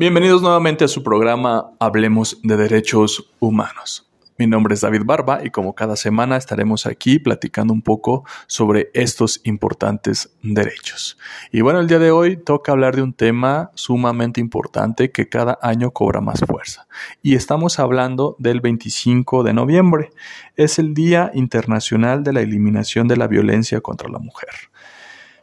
Bienvenidos 0.00 0.40
nuevamente 0.40 0.82
a 0.82 0.88
su 0.88 1.02
programa 1.02 1.72
Hablemos 1.78 2.40
de 2.42 2.56
Derechos 2.56 3.30
Humanos. 3.38 4.08
Mi 4.38 4.46
nombre 4.46 4.72
es 4.72 4.80
David 4.80 5.02
Barba 5.04 5.44
y 5.44 5.50
como 5.50 5.74
cada 5.74 5.94
semana 5.94 6.38
estaremos 6.38 6.86
aquí 6.86 7.18
platicando 7.18 7.74
un 7.74 7.82
poco 7.82 8.24
sobre 8.46 8.90
estos 8.94 9.42
importantes 9.44 10.34
derechos. 10.42 11.18
Y 11.52 11.60
bueno, 11.60 11.80
el 11.80 11.86
día 11.86 11.98
de 11.98 12.12
hoy 12.12 12.38
toca 12.38 12.72
hablar 12.72 12.96
de 12.96 13.02
un 13.02 13.12
tema 13.12 13.72
sumamente 13.74 14.40
importante 14.40 15.10
que 15.10 15.28
cada 15.28 15.58
año 15.60 15.90
cobra 15.90 16.22
más 16.22 16.40
fuerza. 16.48 16.86
Y 17.20 17.34
estamos 17.34 17.78
hablando 17.78 18.36
del 18.38 18.62
25 18.62 19.42
de 19.42 19.52
noviembre. 19.52 20.12
Es 20.56 20.78
el 20.78 20.94
Día 20.94 21.30
Internacional 21.34 22.24
de 22.24 22.32
la 22.32 22.40
Eliminación 22.40 23.06
de 23.06 23.18
la 23.18 23.26
Violencia 23.26 23.82
contra 23.82 24.08
la 24.08 24.18
Mujer. 24.18 24.48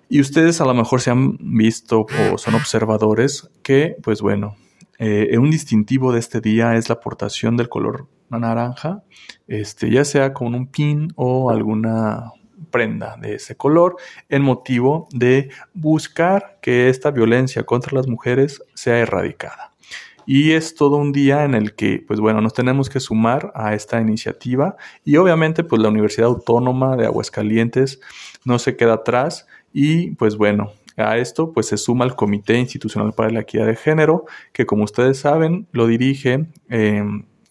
Y 0.09 0.21
ustedes 0.21 0.61
a 0.61 0.65
lo 0.65 0.73
mejor 0.73 1.01
se 1.01 1.11
han 1.11 1.37
visto 1.39 2.05
o 2.31 2.37
son 2.37 2.55
observadores 2.55 3.49
que, 3.61 3.97
pues 4.01 4.21
bueno, 4.21 4.55
eh, 4.99 5.37
un 5.37 5.51
distintivo 5.51 6.11
de 6.11 6.19
este 6.19 6.41
día 6.41 6.75
es 6.75 6.89
la 6.89 6.95
aportación 6.95 7.57
del 7.57 7.69
color 7.69 8.07
naranja, 8.29 9.03
este, 9.47 9.89
ya 9.89 10.03
sea 10.03 10.33
con 10.33 10.55
un 10.55 10.67
pin 10.67 11.13
o 11.15 11.49
alguna 11.49 12.31
prenda 12.71 13.15
de 13.17 13.35
ese 13.35 13.55
color, 13.55 13.95
en 14.29 14.41
motivo 14.41 15.07
de 15.11 15.49
buscar 15.73 16.59
que 16.61 16.89
esta 16.89 17.11
violencia 17.11 17.63
contra 17.63 17.95
las 17.95 18.07
mujeres 18.07 18.61
sea 18.73 18.99
erradicada. 18.99 19.73
Y 20.25 20.51
es 20.51 20.75
todo 20.75 20.97
un 20.97 21.13
día 21.13 21.45
en 21.45 21.55
el 21.55 21.73
que, 21.73 22.03
pues 22.05 22.19
bueno, 22.19 22.41
nos 22.41 22.53
tenemos 22.53 22.89
que 22.89 22.99
sumar 22.99 23.53
a 23.55 23.73
esta 23.73 24.01
iniciativa 24.01 24.75
y 25.05 25.15
obviamente 25.15 25.63
pues 25.63 25.81
la 25.81 25.87
Universidad 25.87 26.27
Autónoma 26.27 26.97
de 26.97 27.05
Aguascalientes 27.05 28.01
no 28.43 28.59
se 28.59 28.75
queda 28.75 28.95
atrás 28.95 29.47
y 29.79 30.15
pues 30.15 30.37
bueno, 30.37 30.71
a 30.95 31.17
esto 31.17 31.53
pues 31.53 31.67
se 31.67 31.77
suma 31.77 32.03
el 32.03 32.15
Comité 32.15 32.57
Institucional 32.57 33.13
para 33.13 33.29
la 33.29 33.41
Equidad 33.41 33.67
de 33.67 33.75
Género, 33.75 34.25
que 34.51 34.65
como 34.65 34.83
ustedes 34.83 35.19
saben 35.19 35.67
lo 35.71 35.85
dirige 35.85 36.47
eh, 36.67 37.03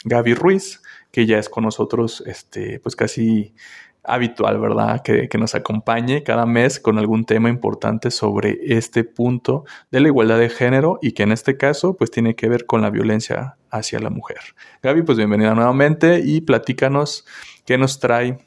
Gaby 0.04 0.34
Ruiz, 0.34 0.82
que 1.12 1.24
ya 1.24 1.38
es 1.38 1.48
con 1.48 1.62
nosotros 1.62 2.24
este, 2.26 2.80
pues 2.80 2.96
casi 2.96 3.54
habitual, 4.02 4.58
¿verdad? 4.58 5.02
Que, 5.02 5.28
que, 5.28 5.38
nos 5.38 5.54
acompañe 5.54 6.24
cada 6.24 6.46
mes 6.46 6.80
con 6.80 6.98
algún 6.98 7.24
tema 7.26 7.48
importante 7.48 8.10
sobre 8.10 8.58
este 8.76 9.04
punto 9.04 9.64
de 9.92 10.00
la 10.00 10.08
igualdad 10.08 10.40
de 10.40 10.48
género 10.48 10.98
y 11.00 11.12
que 11.12 11.22
en 11.22 11.30
este 11.30 11.56
caso 11.56 11.96
pues 11.96 12.10
tiene 12.10 12.34
que 12.34 12.48
ver 12.48 12.66
con 12.66 12.82
la 12.82 12.90
violencia 12.90 13.56
hacia 13.70 14.00
la 14.00 14.10
mujer. 14.10 14.40
Gaby, 14.82 15.02
pues 15.02 15.16
bienvenida 15.16 15.54
nuevamente 15.54 16.22
y 16.24 16.40
platícanos 16.40 17.24
qué 17.64 17.78
nos 17.78 18.00
trae 18.00 18.38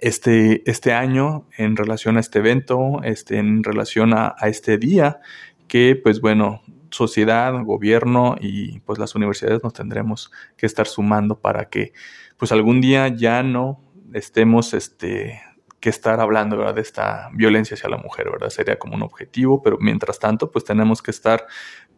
este, 0.00 0.68
este 0.70 0.92
año 0.92 1.46
en 1.56 1.76
relación 1.76 2.16
a 2.16 2.20
este 2.20 2.38
evento, 2.40 3.00
este, 3.02 3.38
en 3.38 3.64
relación 3.64 4.14
a, 4.14 4.34
a 4.38 4.48
este 4.48 4.78
día, 4.78 5.20
que 5.66 5.96
pues 5.96 6.20
bueno, 6.20 6.62
sociedad, 6.90 7.52
gobierno 7.64 8.36
y 8.40 8.80
pues 8.80 8.98
las 8.98 9.14
universidades 9.14 9.62
nos 9.62 9.72
tendremos 9.72 10.30
que 10.56 10.66
estar 10.66 10.86
sumando 10.86 11.38
para 11.38 11.68
que 11.68 11.92
pues 12.36 12.52
algún 12.52 12.80
día 12.80 13.08
ya 13.08 13.42
no 13.42 13.80
estemos 14.12 14.74
este 14.74 15.42
que 15.80 15.90
estar 15.90 16.20
hablando 16.20 16.56
¿verdad? 16.56 16.74
de 16.74 16.80
esta 16.80 17.30
violencia 17.32 17.74
hacia 17.74 17.88
la 17.88 17.98
mujer, 17.98 18.30
¿verdad? 18.30 18.50
Sería 18.50 18.78
como 18.78 18.96
un 18.96 19.02
objetivo, 19.02 19.62
pero 19.62 19.78
mientras 19.80 20.18
tanto, 20.18 20.50
pues 20.50 20.64
tenemos 20.64 21.02
que 21.02 21.12
estar 21.12 21.46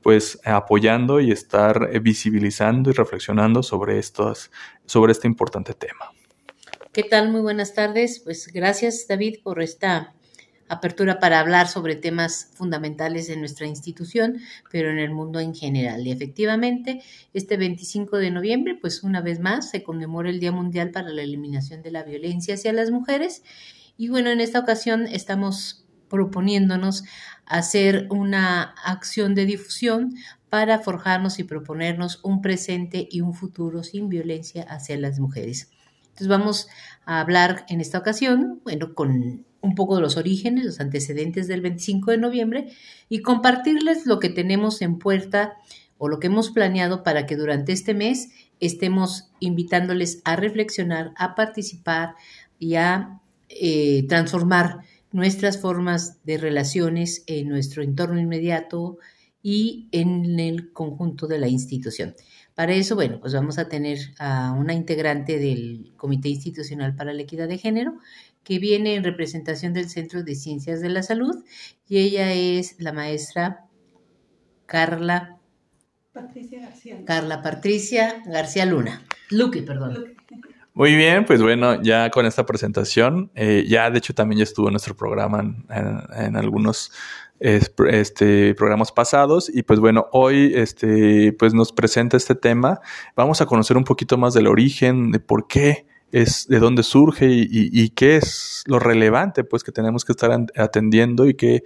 pues 0.02 0.38
apoyando 0.44 1.20
y 1.20 1.30
estar 1.30 1.98
visibilizando 2.00 2.90
y 2.90 2.92
reflexionando 2.92 3.62
sobre 3.62 3.98
estos, 3.98 4.50
sobre 4.84 5.12
este 5.12 5.28
importante 5.28 5.72
tema. 5.72 6.10
¿Qué 6.92 7.04
tal? 7.04 7.30
Muy 7.30 7.40
buenas 7.40 7.72
tardes. 7.72 8.18
Pues 8.18 8.48
gracias, 8.52 9.06
David, 9.08 9.36
por 9.44 9.62
esta 9.62 10.12
apertura 10.68 11.20
para 11.20 11.38
hablar 11.38 11.68
sobre 11.68 11.94
temas 11.94 12.50
fundamentales 12.54 13.28
en 13.28 13.38
nuestra 13.38 13.68
institución, 13.68 14.40
pero 14.72 14.90
en 14.90 14.98
el 14.98 15.12
mundo 15.12 15.38
en 15.38 15.54
general. 15.54 16.04
Y 16.04 16.10
efectivamente, 16.10 17.00
este 17.32 17.56
25 17.56 18.16
de 18.16 18.32
noviembre, 18.32 18.74
pues 18.74 19.04
una 19.04 19.20
vez 19.20 19.38
más, 19.38 19.70
se 19.70 19.84
conmemora 19.84 20.30
el 20.30 20.40
Día 20.40 20.50
Mundial 20.50 20.90
para 20.90 21.10
la 21.10 21.22
Eliminación 21.22 21.80
de 21.82 21.92
la 21.92 22.02
Violencia 22.02 22.54
hacia 22.54 22.72
las 22.72 22.90
Mujeres. 22.90 23.44
Y 23.96 24.08
bueno, 24.08 24.30
en 24.30 24.40
esta 24.40 24.58
ocasión 24.58 25.06
estamos 25.06 25.86
proponiéndonos 26.08 27.04
hacer 27.46 28.08
una 28.10 28.62
acción 28.84 29.36
de 29.36 29.46
difusión 29.46 30.16
para 30.48 30.80
forjarnos 30.80 31.38
y 31.38 31.44
proponernos 31.44 32.18
un 32.24 32.42
presente 32.42 33.06
y 33.08 33.20
un 33.20 33.32
futuro 33.32 33.84
sin 33.84 34.08
violencia 34.08 34.64
hacia 34.64 34.96
las 34.98 35.20
mujeres. 35.20 35.70
Entonces 36.20 36.38
vamos 36.38 36.68
a 37.06 37.20
hablar 37.20 37.64
en 37.70 37.80
esta 37.80 37.96
ocasión, 37.96 38.60
bueno, 38.62 38.94
con 38.94 39.46
un 39.62 39.74
poco 39.74 39.96
de 39.96 40.02
los 40.02 40.18
orígenes, 40.18 40.66
los 40.66 40.78
antecedentes 40.78 41.48
del 41.48 41.62
25 41.62 42.10
de 42.10 42.18
noviembre 42.18 42.72
y 43.08 43.22
compartirles 43.22 44.04
lo 44.04 44.18
que 44.18 44.28
tenemos 44.28 44.82
en 44.82 44.98
puerta 44.98 45.54
o 45.96 46.08
lo 46.08 46.20
que 46.20 46.26
hemos 46.26 46.50
planeado 46.50 47.02
para 47.02 47.24
que 47.24 47.36
durante 47.36 47.72
este 47.72 47.94
mes 47.94 48.28
estemos 48.60 49.30
invitándoles 49.38 50.20
a 50.24 50.36
reflexionar, 50.36 51.12
a 51.16 51.34
participar 51.34 52.16
y 52.58 52.74
a 52.74 53.18
eh, 53.48 54.04
transformar 54.06 54.80
nuestras 55.10 55.58
formas 55.58 56.22
de 56.24 56.36
relaciones 56.36 57.24
en 57.28 57.48
nuestro 57.48 57.82
entorno 57.82 58.20
inmediato 58.20 58.98
y 59.42 59.88
en 59.92 60.38
el 60.38 60.72
conjunto 60.72 61.26
de 61.26 61.38
la 61.38 61.48
institución. 61.48 62.14
Para 62.54 62.74
eso, 62.74 62.94
bueno, 62.94 63.20
pues 63.20 63.32
vamos 63.32 63.58
a 63.58 63.68
tener 63.68 63.98
a 64.18 64.52
una 64.52 64.74
integrante 64.74 65.38
del 65.38 65.92
Comité 65.96 66.28
Institucional 66.28 66.94
para 66.94 67.14
la 67.14 67.22
Equidad 67.22 67.48
de 67.48 67.58
Género, 67.58 67.94
que 68.44 68.58
viene 68.58 68.94
en 68.94 69.04
representación 69.04 69.72
del 69.72 69.88
Centro 69.88 70.22
de 70.22 70.34
Ciencias 70.34 70.80
de 70.80 70.88
la 70.90 71.02
Salud, 71.02 71.44
y 71.88 71.98
ella 71.98 72.32
es 72.32 72.76
la 72.78 72.92
maestra 72.92 73.66
Carla 74.66 75.38
Patricia 76.12 76.60
García. 76.60 77.04
Carla 77.04 77.42
Patricia 77.42 78.22
García 78.26 78.66
Luna. 78.66 79.02
Luque, 79.30 79.62
perdón. 79.62 80.14
Muy 80.74 80.94
bien, 80.94 81.24
pues 81.24 81.42
bueno, 81.42 81.82
ya 81.82 82.10
con 82.10 82.26
esta 82.26 82.46
presentación, 82.46 83.30
eh, 83.34 83.64
ya 83.68 83.90
de 83.90 83.98
hecho 83.98 84.14
también 84.14 84.38
ya 84.38 84.44
estuvo 84.44 84.68
en 84.68 84.72
nuestro 84.72 84.96
programa 84.96 85.40
en, 85.40 85.66
en 86.16 86.36
algunos 86.36 86.92
este, 87.40 88.54
programas 88.54 88.92
pasados 88.92 89.50
y 89.52 89.62
pues 89.62 89.80
bueno, 89.80 90.06
hoy 90.12 90.52
este, 90.54 91.32
pues 91.32 91.54
nos 91.54 91.72
presenta 91.72 92.16
este 92.16 92.34
tema. 92.34 92.80
Vamos 93.16 93.40
a 93.40 93.46
conocer 93.46 93.76
un 93.76 93.84
poquito 93.84 94.18
más 94.18 94.34
del 94.34 94.46
origen, 94.46 95.10
de 95.10 95.20
por 95.20 95.46
qué 95.46 95.86
es, 96.12 96.46
de 96.48 96.58
dónde 96.58 96.82
surge 96.82 97.26
y, 97.30 97.88
qué 97.90 98.16
es 98.16 98.62
lo 98.66 98.78
relevante 98.78 99.44
pues 99.44 99.64
que 99.64 99.72
tenemos 99.72 100.04
que 100.04 100.12
estar 100.12 100.30
atendiendo 100.56 101.26
y 101.26 101.34
qué, 101.34 101.62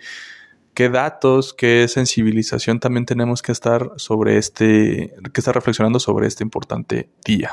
qué 0.75 0.89
datos, 0.89 1.55
qué 1.55 1.89
sensibilización 1.89 2.79
también 2.81 3.07
tenemos 3.07 3.43
que 3.43 3.53
estar 3.53 3.91
sobre 3.97 4.39
este, 4.39 5.15
que 5.33 5.41
estar 5.41 5.55
reflexionando 5.55 5.99
sobre 5.99 6.27
este 6.27 6.45
importante 6.45 7.09
día. 7.25 7.53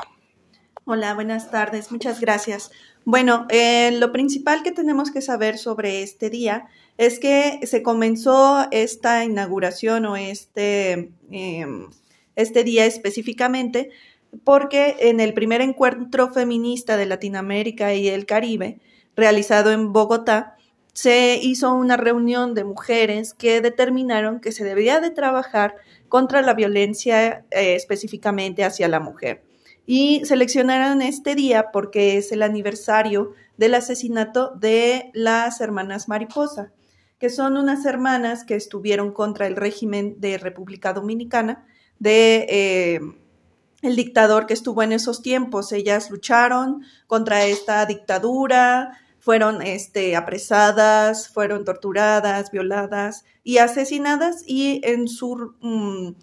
Hola, 0.84 1.14
buenas 1.14 1.48
tardes, 1.52 1.92
muchas 1.92 2.20
gracias. 2.20 2.72
Bueno, 3.04 3.46
eh, 3.50 3.92
lo 3.92 4.10
principal 4.10 4.64
que 4.64 4.72
tenemos 4.72 5.12
que 5.12 5.22
saber 5.22 5.56
sobre 5.56 6.02
este 6.02 6.28
día 6.28 6.66
es 6.98 7.20
que 7.20 7.60
se 7.62 7.84
comenzó 7.84 8.66
esta 8.72 9.24
inauguración 9.24 10.06
o 10.06 10.16
este, 10.16 11.12
em, 11.30 11.88
este 12.34 12.64
día 12.64 12.84
específicamente 12.84 13.90
porque 14.42 14.96
en 14.98 15.20
el 15.20 15.34
primer 15.34 15.60
encuentro 15.60 16.32
feminista 16.32 16.96
de 16.96 17.06
Latinoamérica 17.06 17.94
y 17.94 18.08
el 18.08 18.26
Caribe, 18.26 18.80
realizado 19.14 19.70
en 19.70 19.92
Bogotá, 19.92 20.56
se 20.94 21.38
hizo 21.40 21.72
una 21.74 21.96
reunión 21.96 22.54
de 22.54 22.64
mujeres 22.64 23.34
que 23.34 23.60
determinaron 23.60 24.40
que 24.40 24.50
se 24.50 24.64
debía 24.64 24.98
de 24.98 25.10
trabajar 25.10 25.76
contra 26.08 26.42
la 26.42 26.54
violencia 26.54 27.44
eh, 27.52 27.76
específicamente 27.76 28.64
hacia 28.64 28.88
la 28.88 28.98
mujer. 28.98 29.44
Y 29.86 30.24
seleccionaron 30.24 31.02
este 31.02 31.34
día 31.34 31.70
porque 31.72 32.16
es 32.16 32.32
el 32.32 32.42
aniversario 32.42 33.32
del 33.56 33.74
asesinato 33.74 34.52
de 34.54 35.10
las 35.14 35.60
hermanas 35.60 36.08
Mariposa 36.08 36.72
que 37.22 37.30
son 37.30 37.56
unas 37.56 37.86
hermanas 37.86 38.42
que 38.42 38.56
estuvieron 38.56 39.12
contra 39.12 39.46
el 39.46 39.54
régimen 39.54 40.20
de 40.20 40.38
República 40.38 40.92
Dominicana, 40.92 41.64
de 42.00 42.46
eh, 42.48 43.00
el 43.80 43.94
dictador 43.94 44.46
que 44.46 44.54
estuvo 44.54 44.82
en 44.82 44.90
esos 44.90 45.22
tiempos. 45.22 45.70
Ellas 45.70 46.10
lucharon 46.10 46.82
contra 47.06 47.44
esta 47.44 47.86
dictadura, 47.86 48.98
fueron 49.20 49.62
este, 49.62 50.16
apresadas, 50.16 51.28
fueron 51.28 51.64
torturadas, 51.64 52.50
violadas 52.50 53.24
y 53.44 53.58
asesinadas 53.58 54.42
y 54.44 54.80
en 54.82 55.06
su 55.06 55.54
mm, 55.60 56.16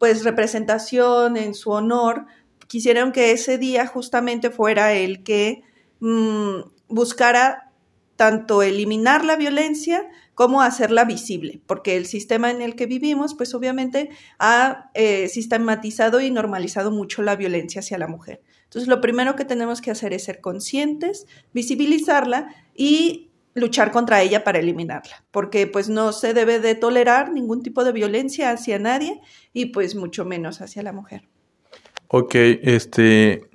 pues 0.00 0.24
representación, 0.24 1.36
en 1.36 1.54
su 1.54 1.70
honor, 1.70 2.26
quisieron 2.70 3.10
que 3.10 3.32
ese 3.32 3.58
día 3.58 3.84
justamente 3.88 4.48
fuera 4.48 4.92
el 4.92 5.24
que 5.24 5.64
mm, 5.98 6.60
buscara 6.86 7.72
tanto 8.14 8.62
eliminar 8.62 9.24
la 9.24 9.34
violencia 9.34 10.06
como 10.34 10.62
hacerla 10.62 11.04
visible, 11.04 11.60
porque 11.66 11.96
el 11.96 12.06
sistema 12.06 12.48
en 12.48 12.62
el 12.62 12.76
que 12.76 12.86
vivimos, 12.86 13.34
pues 13.34 13.54
obviamente 13.54 14.10
ha 14.38 14.90
eh, 14.94 15.26
sistematizado 15.26 16.20
y 16.20 16.30
normalizado 16.30 16.92
mucho 16.92 17.22
la 17.22 17.34
violencia 17.34 17.80
hacia 17.80 17.98
la 17.98 18.06
mujer. 18.06 18.40
Entonces, 18.64 18.86
lo 18.86 19.00
primero 19.00 19.34
que 19.34 19.44
tenemos 19.44 19.80
que 19.80 19.90
hacer 19.90 20.12
es 20.12 20.22
ser 20.22 20.40
conscientes, 20.40 21.26
visibilizarla 21.52 22.54
y 22.72 23.30
luchar 23.54 23.90
contra 23.90 24.22
ella 24.22 24.44
para 24.44 24.60
eliminarla, 24.60 25.24
porque 25.32 25.66
pues 25.66 25.88
no 25.88 26.12
se 26.12 26.34
debe 26.34 26.60
de 26.60 26.76
tolerar 26.76 27.32
ningún 27.32 27.64
tipo 27.64 27.82
de 27.82 27.90
violencia 27.90 28.52
hacia 28.52 28.78
nadie 28.78 29.20
y 29.52 29.66
pues 29.66 29.96
mucho 29.96 30.24
menos 30.24 30.60
hacia 30.60 30.84
la 30.84 30.92
mujer. 30.92 31.29
Ok, 32.12 32.34
este, 32.34 33.48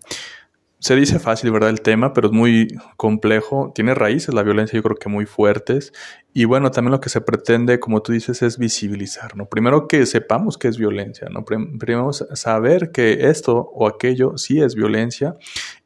se 0.80 0.96
dice 0.96 1.20
fácil, 1.20 1.52
¿verdad? 1.52 1.72
El 1.72 1.82
tema, 1.82 2.14
pero 2.14 2.28
es 2.28 2.34
muy 2.34 2.70
complejo. 2.96 3.74
Tiene 3.76 3.94
raíces 3.94 4.34
la 4.34 4.44
violencia, 4.44 4.78
yo 4.78 4.84
creo 4.84 4.96
que 4.96 5.10
muy 5.10 5.26
fuertes. 5.26 5.92
Y 6.34 6.46
bueno, 6.46 6.72
también 6.72 6.94
lo 6.94 7.02
que 7.02 7.10
se 7.10 7.20
pretende, 7.20 7.82
como 7.82 8.02
tú 8.02 8.14
dices, 8.14 8.42
es 8.44 8.58
visibilizar, 8.58 9.36
¿no? 9.36 9.48
Primero 9.48 9.90
que 9.90 10.06
sepamos 10.06 10.58
que 10.58 10.70
es 10.70 10.78
violencia, 10.78 11.28
¿no? 11.30 11.44
Primero 11.44 12.14
saber 12.14 12.94
que 12.94 13.28
esto 13.28 13.70
o 13.74 13.88
aquello 13.88 14.38
sí 14.38 14.62
es 14.62 14.74
violencia. 14.74 15.36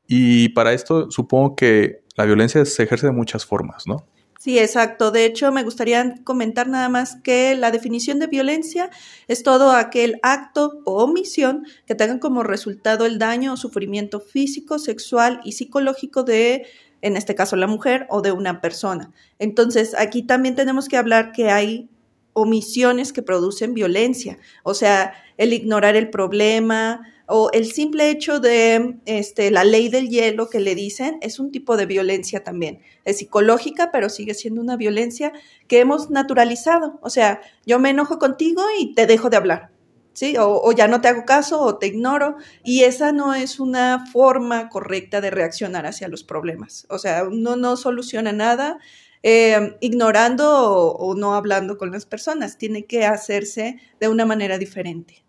Y 0.05 0.49
para 0.49 0.73
esto 0.73 1.09
supongo 1.09 1.55
que 1.55 2.03
la 2.17 2.25
violencia 2.25 2.63
se 2.65 2.83
ejerce 2.83 3.07
de 3.07 3.13
muchas 3.13 3.47
formas, 3.47 3.87
¿no? 3.87 4.05
Sí, 4.39 4.57
exacto. 4.57 5.11
De 5.11 5.25
hecho, 5.25 5.51
me 5.51 5.63
gustaría 5.63 6.15
comentar 6.23 6.69
nada 6.69 6.87
más 6.87 7.17
que 7.17 7.57
la 7.57 7.71
definición 7.71 8.19
de 8.19 8.27
violencia 8.27 8.89
es 9.27 9.43
todo 9.43 9.71
aquel 9.71 10.17
acto 10.23 10.79
o 10.85 11.03
omisión 11.03 11.65
que 11.85 11.93
tenga 11.93 12.21
como 12.21 12.43
resultado 12.43 13.05
el 13.05 13.19
daño 13.19 13.51
o 13.51 13.57
sufrimiento 13.57 14.21
físico, 14.21 14.79
sexual 14.79 15.41
y 15.43 15.51
psicológico 15.51 16.23
de, 16.23 16.65
en 17.01 17.17
este 17.17 17.35
caso, 17.35 17.57
la 17.57 17.67
mujer 17.67 18.07
o 18.09 18.21
de 18.21 18.31
una 18.31 18.61
persona. 18.61 19.11
Entonces, 19.39 19.93
aquí 19.93 20.23
también 20.23 20.55
tenemos 20.55 20.87
que 20.87 20.95
hablar 20.95 21.33
que 21.33 21.49
hay 21.49 21.89
omisiones 22.31 23.11
que 23.11 23.21
producen 23.21 23.73
violencia, 23.73 24.37
o 24.63 24.73
sea, 24.73 25.15
el 25.35 25.51
ignorar 25.51 25.97
el 25.97 26.09
problema, 26.09 27.01
o 27.29 27.51
el 27.51 27.71
simple 27.71 28.09
hecho 28.09 28.39
de 28.39 28.97
este, 29.05 29.51
la 29.51 29.63
ley 29.63 29.87
del 29.87 30.09
hielo 30.09 30.49
que 30.49 30.59
le 30.59 30.73
dicen 30.73 31.19
es 31.21 31.39
un 31.39 31.51
tipo 31.51 31.77
de 31.77 31.85
violencia 31.85 32.43
también. 32.43 32.81
Es 33.05 33.19
psicológica, 33.19 33.91
pero 33.91 34.09
sigue 34.09 34.33
siendo 34.33 34.61
una 34.61 34.75
violencia 34.75 35.31
que 35.67 35.79
hemos 35.79 36.09
naturalizado. 36.09 36.99
O 37.01 37.09
sea, 37.09 37.41
yo 37.65 37.79
me 37.79 37.91
enojo 37.91 38.17
contigo 38.17 38.63
y 38.79 38.95
te 38.95 39.05
dejo 39.05 39.29
de 39.29 39.37
hablar. 39.37 39.71
¿Sí? 40.13 40.35
O, 40.37 40.71
ya 40.73 40.87
no 40.87 40.99
te 40.99 41.07
hago 41.07 41.23
caso 41.23 41.61
o 41.61 41.77
te 41.77 41.87
ignoro. 41.87 42.35
Y 42.63 42.83
esa 42.83 43.11
no 43.11 43.35
es 43.35 43.59
una 43.59 44.05
forma 44.11 44.67
correcta 44.69 45.21
de 45.21 45.29
reaccionar 45.29 45.85
hacia 45.85 46.07
los 46.07 46.23
problemas. 46.23 46.87
O 46.89 46.97
sea, 46.97 47.23
uno 47.25 47.55
no 47.55 47.77
soluciona 47.77 48.33
nada 48.33 48.79
eh, 49.21 49.77
ignorando 49.81 50.91
o 50.91 51.15
no 51.15 51.35
hablando 51.35 51.77
con 51.77 51.91
las 51.91 52.05
personas. 52.05 52.57
Tiene 52.57 52.85
que 52.85 53.05
hacerse 53.05 53.79
de 53.99 54.07
una 54.09 54.25
manera 54.25 54.57
diferente. 54.57 55.23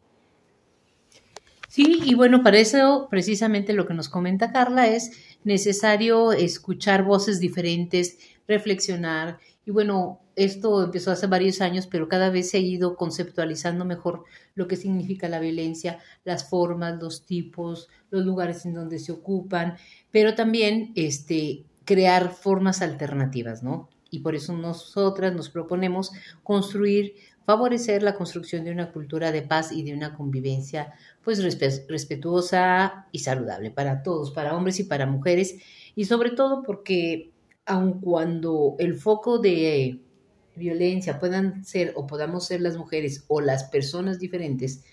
Sí, 1.71 2.01
y 2.05 2.17
bueno, 2.17 2.43
para 2.43 2.59
eso 2.59 3.07
precisamente 3.09 3.75
lo 3.75 3.87
que 3.87 3.95
nos 3.95 4.09
comenta 4.09 4.51
Carla 4.51 4.89
es 4.89 5.13
necesario 5.45 6.33
escuchar 6.33 7.05
voces 7.05 7.39
diferentes, 7.39 8.19
reflexionar. 8.49 9.39
Y 9.65 9.71
bueno, 9.71 10.19
esto 10.35 10.83
empezó 10.83 11.13
hace 11.13 11.29
varios 11.29 11.61
años, 11.61 11.87
pero 11.87 12.09
cada 12.09 12.29
vez 12.31 12.51
se 12.51 12.57
ha 12.57 12.61
ido 12.61 12.97
conceptualizando 12.97 13.85
mejor 13.85 14.25
lo 14.57 14.67
que 14.67 14.75
significa 14.75 15.29
la 15.29 15.39
violencia, 15.39 16.01
las 16.25 16.51
formas, 16.51 17.01
los 17.01 17.25
tipos, 17.25 17.89
los 18.11 18.25
lugares 18.25 18.67
en 18.67 18.75
donde 18.75 18.99
se 18.99 19.13
ocupan, 19.13 19.77
pero 20.11 20.35
también 20.35 20.91
este, 20.97 21.67
crear 21.85 22.33
formas 22.33 22.83
alternativas, 22.83 23.63
¿no? 23.63 23.89
Y 24.11 24.19
por 24.21 24.35
eso 24.35 24.55
nosotras 24.55 25.33
nos 25.35 25.51
proponemos 25.51 26.11
construir 26.43 27.15
favorecer 27.51 28.05
la 28.05 28.15
construcción 28.15 28.65
de 28.65 28.71
una 28.71 28.93
cultura 28.93 29.33
de 29.33 29.43
paz 29.43 29.73
y 29.73 29.83
de 29.83 29.93
una 29.93 30.15
convivencia 30.15 30.93
pues 31.25 31.43
respetuosa 31.43 33.07
y 33.13 33.21
saludable 33.21 33.71
para 33.71 34.03
todos, 34.03 34.31
para 34.31 34.57
hombres 34.57 34.81
y 34.81 34.85
para 34.85 35.07
mujeres, 35.07 35.57
y 35.95 36.05
sobre 36.07 36.31
todo 36.31 36.63
porque 36.63 37.31
aun 37.67 38.01
cuando 38.01 38.77
el 38.79 38.95
foco 38.95 39.39
de 39.39 40.01
violencia 40.57 41.19
puedan 41.19 41.65
ser 41.65 41.93
o 41.97 42.07
podamos 42.07 42.47
ser 42.47 42.61
las 42.61 42.77
mujeres 42.77 43.25
o 43.29 43.41
las 43.41 43.65
personas 43.65 44.19
diferentes 44.19 44.85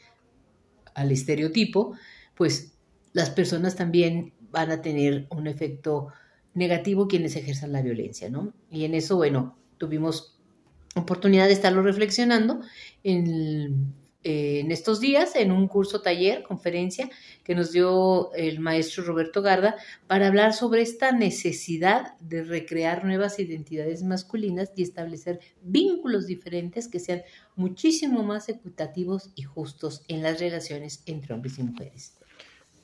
al 0.94 1.12
estereotipo, 1.12 1.94
pues 2.36 2.74
las 3.14 3.30
personas 3.30 3.76
también 3.76 4.34
van 4.52 4.72
a 4.72 4.82
tener 4.82 5.28
un 5.30 5.48
efecto 5.48 6.08
negativo 6.54 7.08
quienes 7.08 7.36
ejerzan 7.36 7.72
la 7.72 7.82
violencia, 7.82 8.30
¿no? 8.30 8.54
Y 8.72 8.86
en 8.86 8.96
eso, 8.96 9.16
bueno, 9.16 9.58
tuvimos 9.78 10.38
oportunidad 10.96 11.48
de 11.48 11.54
estarlo 11.54 11.84
reflexionando 11.84 12.62
en, 13.04 13.94
en, 14.24 14.72
estos 14.72 15.00
días 15.00 15.36
en 15.36 15.52
un 15.52 15.68
curso 15.68 16.02
taller, 16.02 16.44
conferencia 16.44 17.10
que 17.44 17.56
nos 17.56 17.72
dio 17.72 18.34
el 18.34 18.60
maestro 18.60 19.04
Roberto 19.04 19.42
Garda 19.42 19.76
para 20.08 20.28
hablar 20.28 20.54
sobre 20.54 20.82
esta 20.82 21.12
necesidad 21.12 22.18
de 22.20 22.44
recrear 22.44 23.06
nuevas 23.06 23.40
identidades 23.40 24.04
masculinas 24.04 24.72
y 24.76 24.84
establecer 24.84 25.40
vínculos 25.62 26.28
diferentes 26.28 26.88
que 26.88 27.00
sean 27.00 27.22
muchísimo 27.56 28.24
más 28.24 28.50
equitativos 28.50 29.32
y 29.36 29.44
justos 29.44 30.04
en 30.08 30.24
las 30.24 30.40
relaciones 30.40 31.04
entre 31.06 31.34
hombres 31.34 31.60
y 31.60 31.64
mujeres. 31.64 32.14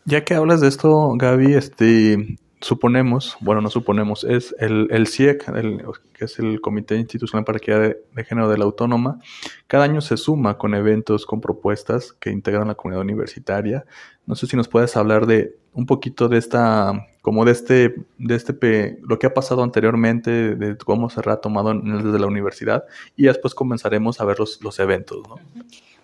Ya 0.05 0.23
que 0.23 0.33
hablas 0.33 0.61
de 0.61 0.67
esto, 0.67 1.13
Gaby, 1.17 1.55
este, 1.55 2.37
suponemos, 2.63 3.35
bueno, 3.41 3.61
no 3.61 3.69
suponemos, 3.69 4.23
es 4.23 4.55
el, 4.59 4.87
el 4.89 5.07
CIEC, 5.07 5.49
el, 5.49 5.83
que 6.13 6.25
es 6.25 6.39
el 6.39 6.61
Comité 6.61 6.95
Institucional 6.95 7.43
para 7.43 7.57
Equidad 7.57 7.81
de, 7.81 8.23
Género 8.23 8.49
de 8.49 8.57
la 8.57 8.63
Autónoma, 8.63 9.19
cada 9.67 9.83
año 9.83 10.01
se 10.01 10.17
suma 10.17 10.57
con 10.57 10.73
eventos, 10.73 11.25
con 11.25 11.41
propuestas 11.41 12.13
que 12.13 12.31
integran 12.31 12.67
la 12.67 12.75
comunidad 12.75 13.01
universitaria. 13.01 13.85
No 14.25 14.35
sé 14.35 14.47
si 14.47 14.55
nos 14.55 14.67
puedes 14.67 14.95
hablar 14.95 15.27
de 15.27 15.55
un 15.73 15.85
poquito 15.85 16.29
de 16.29 16.37
esta, 16.37 17.07
como 17.21 17.43
de 17.45 17.51
este, 17.51 17.95
de 18.17 18.35
este, 18.35 18.97
lo 19.03 19.19
que 19.19 19.27
ha 19.27 19.33
pasado 19.33 19.63
anteriormente, 19.63 20.55
de 20.55 20.77
cómo 20.77 21.09
se 21.09 21.19
ha 21.19 21.35
tomado 21.37 21.73
desde 21.73 22.19
la 22.19 22.27
universidad, 22.27 22.85
y 23.17 23.23
después 23.23 23.53
comenzaremos 23.53 24.21
a 24.21 24.25
ver 24.25 24.39
los, 24.39 24.63
los 24.63 24.79
eventos, 24.79 25.27
¿no? 25.27 25.35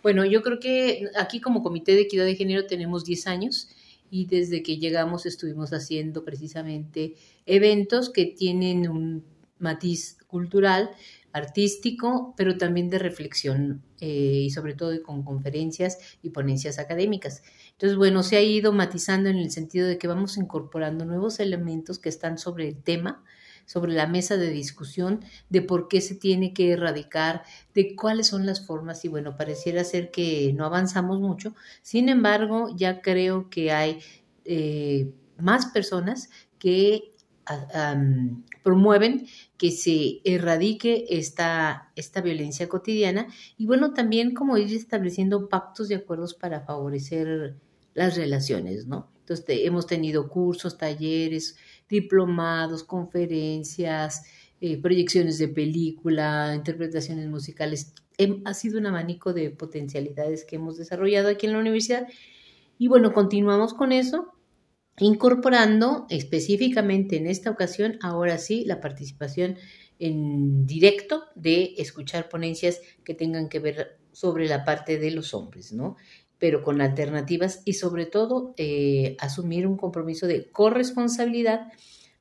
Bueno, 0.01 0.23
yo 0.25 0.41
creo 0.41 0.59
que 0.59 1.07
aquí 1.17 1.41
como 1.41 1.61
Comité 1.61 1.93
de 1.93 2.01
Equidad 2.01 2.25
de 2.25 2.35
Género 2.35 2.65
tenemos 2.65 3.03
10 3.03 3.27
años 3.27 3.69
y 4.09 4.25
desde 4.25 4.63
que 4.63 4.77
llegamos 4.77 5.25
estuvimos 5.25 5.71
haciendo 5.71 6.23
precisamente 6.23 7.15
eventos 7.45 8.09
que 8.09 8.25
tienen 8.25 8.89
un 8.89 9.23
matiz 9.59 10.17
cultural, 10.27 10.89
artístico, 11.31 12.33
pero 12.37 12.57
también 12.57 12.89
de 12.89 12.97
reflexión 12.97 13.83
eh, 13.99 14.43
y 14.45 14.49
sobre 14.49 14.73
todo 14.73 15.01
con 15.03 15.23
conferencias 15.23 15.97
y 16.23 16.29
ponencias 16.29 16.79
académicas. 16.79 17.43
Entonces, 17.71 17.97
bueno, 17.97 18.23
se 18.23 18.37
ha 18.37 18.41
ido 18.41 18.71
matizando 18.71 19.29
en 19.29 19.37
el 19.37 19.51
sentido 19.51 19.87
de 19.87 19.97
que 19.97 20.07
vamos 20.07 20.37
incorporando 20.37 21.05
nuevos 21.05 21.39
elementos 21.39 21.99
que 21.99 22.09
están 22.09 22.37
sobre 22.37 22.67
el 22.67 22.81
tema, 22.81 23.23
sobre 23.69 23.93
la 23.93 24.07
mesa 24.07 24.35
de 24.35 24.49
discusión 24.49 25.23
de 25.49 25.61
por 25.61 25.89
qué 25.89 26.01
se 26.01 26.15
tiene 26.15 26.55
que 26.55 26.71
erradicar, 26.71 27.43
de 27.75 27.95
cuáles 27.95 28.25
son 28.25 28.47
las 28.47 28.65
formas 28.65 29.05
y 29.05 29.09
bueno, 29.09 29.37
pareciera 29.37 29.83
ser 29.83 30.09
que 30.09 30.51
no 30.53 30.65
avanzamos 30.65 31.19
mucho. 31.19 31.53
Sin 31.83 32.09
embargo, 32.09 32.75
ya 32.75 32.99
creo 33.03 33.51
que 33.51 33.71
hay 33.71 33.99
eh, 34.43 35.13
más 35.37 35.67
personas 35.67 36.31
que 36.57 37.11
promueven 38.63 39.27
que 39.55 39.69
se 39.69 40.21
erradique 40.23 41.05
esta, 41.07 41.91
esta 41.95 42.21
violencia 42.21 42.67
cotidiana 42.67 43.27
y 43.55 43.67
bueno, 43.67 43.93
también 43.93 44.33
como 44.33 44.57
ir 44.57 44.75
estableciendo 44.75 45.47
pactos 45.47 45.91
y 45.91 45.93
acuerdos 45.93 46.33
para 46.33 46.61
favorecer 46.61 47.55
las 47.93 48.17
relaciones, 48.17 48.87
¿no? 48.87 49.11
Entonces, 49.19 49.45
hemos 49.47 49.85
tenido 49.85 50.27
cursos, 50.27 50.79
talleres, 50.79 51.55
diplomados, 51.89 52.83
conferencias, 52.83 54.23
eh, 54.61 54.77
proyecciones 54.81 55.37
de 55.37 55.47
película, 55.47 56.53
interpretaciones 56.55 57.27
musicales. 57.27 57.93
ha 58.43 58.53
sido 58.53 58.79
un 58.79 58.85
abanico 58.85 59.33
de 59.33 59.49
potencialidades 59.49 60.43
que 60.43 60.57
hemos 60.57 60.77
desarrollado 60.77 61.29
aquí 61.29 61.45
en 61.45 61.53
la 61.53 61.59
universidad. 61.59 62.07
Y 62.77 62.87
bueno, 62.87 63.13
continuamos 63.13 63.73
con 63.73 63.93
eso, 63.93 64.33
incorporando 64.99 66.05
específicamente 66.09 67.15
en 67.15 67.27
esta 67.27 67.49
ocasión, 67.49 67.97
ahora 68.01 68.37
sí, 68.37 68.65
la 68.65 68.81
participación 68.81 69.57
en 69.99 70.65
directo 70.65 71.23
de 71.35 71.75
escuchar 71.77 72.29
ponencias 72.29 72.81
que 73.03 73.13
tengan 73.13 73.49
que 73.49 73.59
ver 73.59 73.99
sobre 74.11 74.47
la 74.47 74.65
parte 74.65 74.97
de 74.97 75.11
los 75.11 75.33
hombres, 75.33 75.71
¿no? 75.71 75.95
Pero 76.39 76.63
con 76.63 76.81
alternativas 76.81 77.61
y 77.65 77.73
sobre 77.73 78.05
todo 78.05 78.53
eh, 78.57 79.15
asumir 79.19 79.67
un 79.67 79.77
compromiso 79.77 80.25
de 80.25 80.49
corresponsabilidad 80.49 81.67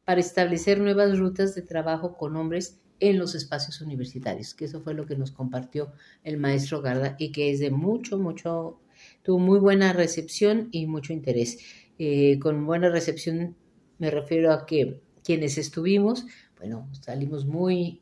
para 0.05 0.21
establecer 0.21 0.81
nuevas 0.81 1.19
rutas 1.19 1.55
de 1.55 1.63
trabajo 1.63 2.17
con 2.17 2.37
hombres 2.37 2.81
en 3.01 3.19
los 3.19 3.35
espacios 3.35 3.81
universitarios, 3.81 4.55
que 4.55 4.65
eso 4.65 4.81
fue 4.81 4.95
lo 4.95 5.07
que 5.07 5.17
nos 5.17 5.31
compartió 5.31 5.93
el 6.25 6.37
maestro 6.37 6.83
Garda 6.83 7.15
y 7.19 7.31
que 7.31 7.51
es 7.51 7.61
de 7.61 7.71
mucho, 7.71 8.19
mucho, 8.19 8.81
tuvo 9.23 9.39
muy 9.39 9.61
buena 9.61 9.93
recepción 9.93 10.69
y 10.73 10.87
mucho 10.87 11.13
interés. 11.13 11.59
Eh, 11.99 12.39
con 12.41 12.67
buena 12.67 12.89
recepción 12.89 13.55
me 13.99 14.11
refiero 14.11 14.53
a 14.53 14.67
que 14.67 15.01
quienes 15.23 15.59
estuvimos, 15.59 16.27
bueno, 16.59 16.89
salimos 17.01 17.47
muy, 17.47 18.01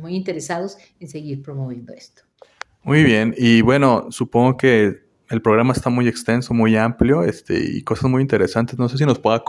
muy 0.00 0.16
interesados 0.16 0.78
en 1.00 1.08
seguir 1.08 1.42
promoviendo 1.42 1.92
esto. 1.92 2.22
Muy 2.82 3.02
bien, 3.02 3.34
y 3.36 3.62
bueno, 3.62 4.06
supongo 4.10 4.56
que 4.56 5.03
el 5.30 5.40
programa 5.40 5.72
está 5.72 5.90
muy 5.90 6.06
extenso, 6.06 6.52
muy 6.52 6.76
amplio, 6.76 7.22
este, 7.22 7.58
y 7.58 7.82
cosas 7.82 8.10
muy 8.10 8.20
interesantes. 8.20 8.78
No 8.78 8.88
sé 8.88 8.98
si 8.98 9.06
nos 9.06 9.18
pueda 9.18 9.42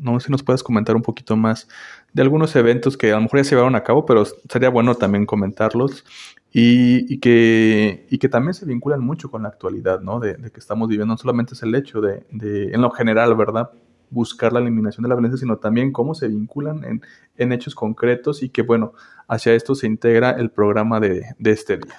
no 0.00 0.20
sé 0.20 0.26
si 0.26 0.32
nos 0.32 0.42
puedes 0.42 0.62
comentar 0.62 0.96
un 0.96 1.02
poquito 1.02 1.36
más 1.36 1.68
de 2.12 2.22
algunos 2.22 2.54
eventos 2.56 2.96
que 2.96 3.10
a 3.12 3.16
lo 3.16 3.22
mejor 3.22 3.40
ya 3.40 3.44
se 3.44 3.50
llevaron 3.50 3.74
a 3.74 3.82
cabo, 3.82 4.04
pero 4.04 4.24
sería 4.48 4.68
bueno 4.68 4.94
también 4.94 5.24
comentarlos 5.24 6.04
y, 6.52 7.18
que, 7.20 8.06
y 8.10 8.18
que 8.18 8.28
también 8.28 8.52
se 8.52 8.66
vinculan 8.66 9.00
mucho 9.00 9.30
con 9.30 9.44
la 9.44 9.48
actualidad, 9.48 10.00
¿no? 10.00 10.20
De, 10.20 10.36
que 10.36 10.60
estamos 10.60 10.88
viviendo. 10.88 11.14
No 11.14 11.18
solamente 11.18 11.54
es 11.54 11.62
el 11.62 11.74
hecho 11.74 12.00
de, 12.02 12.26
de, 12.30 12.74
en 12.74 12.82
lo 12.82 12.90
general, 12.90 13.34
¿verdad? 13.34 13.70
Buscar 14.10 14.52
la 14.52 14.60
eliminación 14.60 15.02
de 15.04 15.08
la 15.08 15.14
violencia, 15.14 15.38
sino 15.38 15.56
también 15.56 15.92
cómo 15.92 16.14
se 16.14 16.28
vinculan 16.28 16.84
en, 16.84 17.02
en 17.38 17.52
hechos 17.52 17.74
concretos 17.74 18.42
y 18.42 18.50
que, 18.50 18.60
bueno, 18.60 18.92
hacia 19.26 19.54
esto 19.54 19.74
se 19.74 19.86
integra 19.86 20.32
el 20.32 20.50
programa 20.50 21.00
de, 21.00 21.24
de 21.38 21.50
este 21.50 21.78
día. 21.78 21.96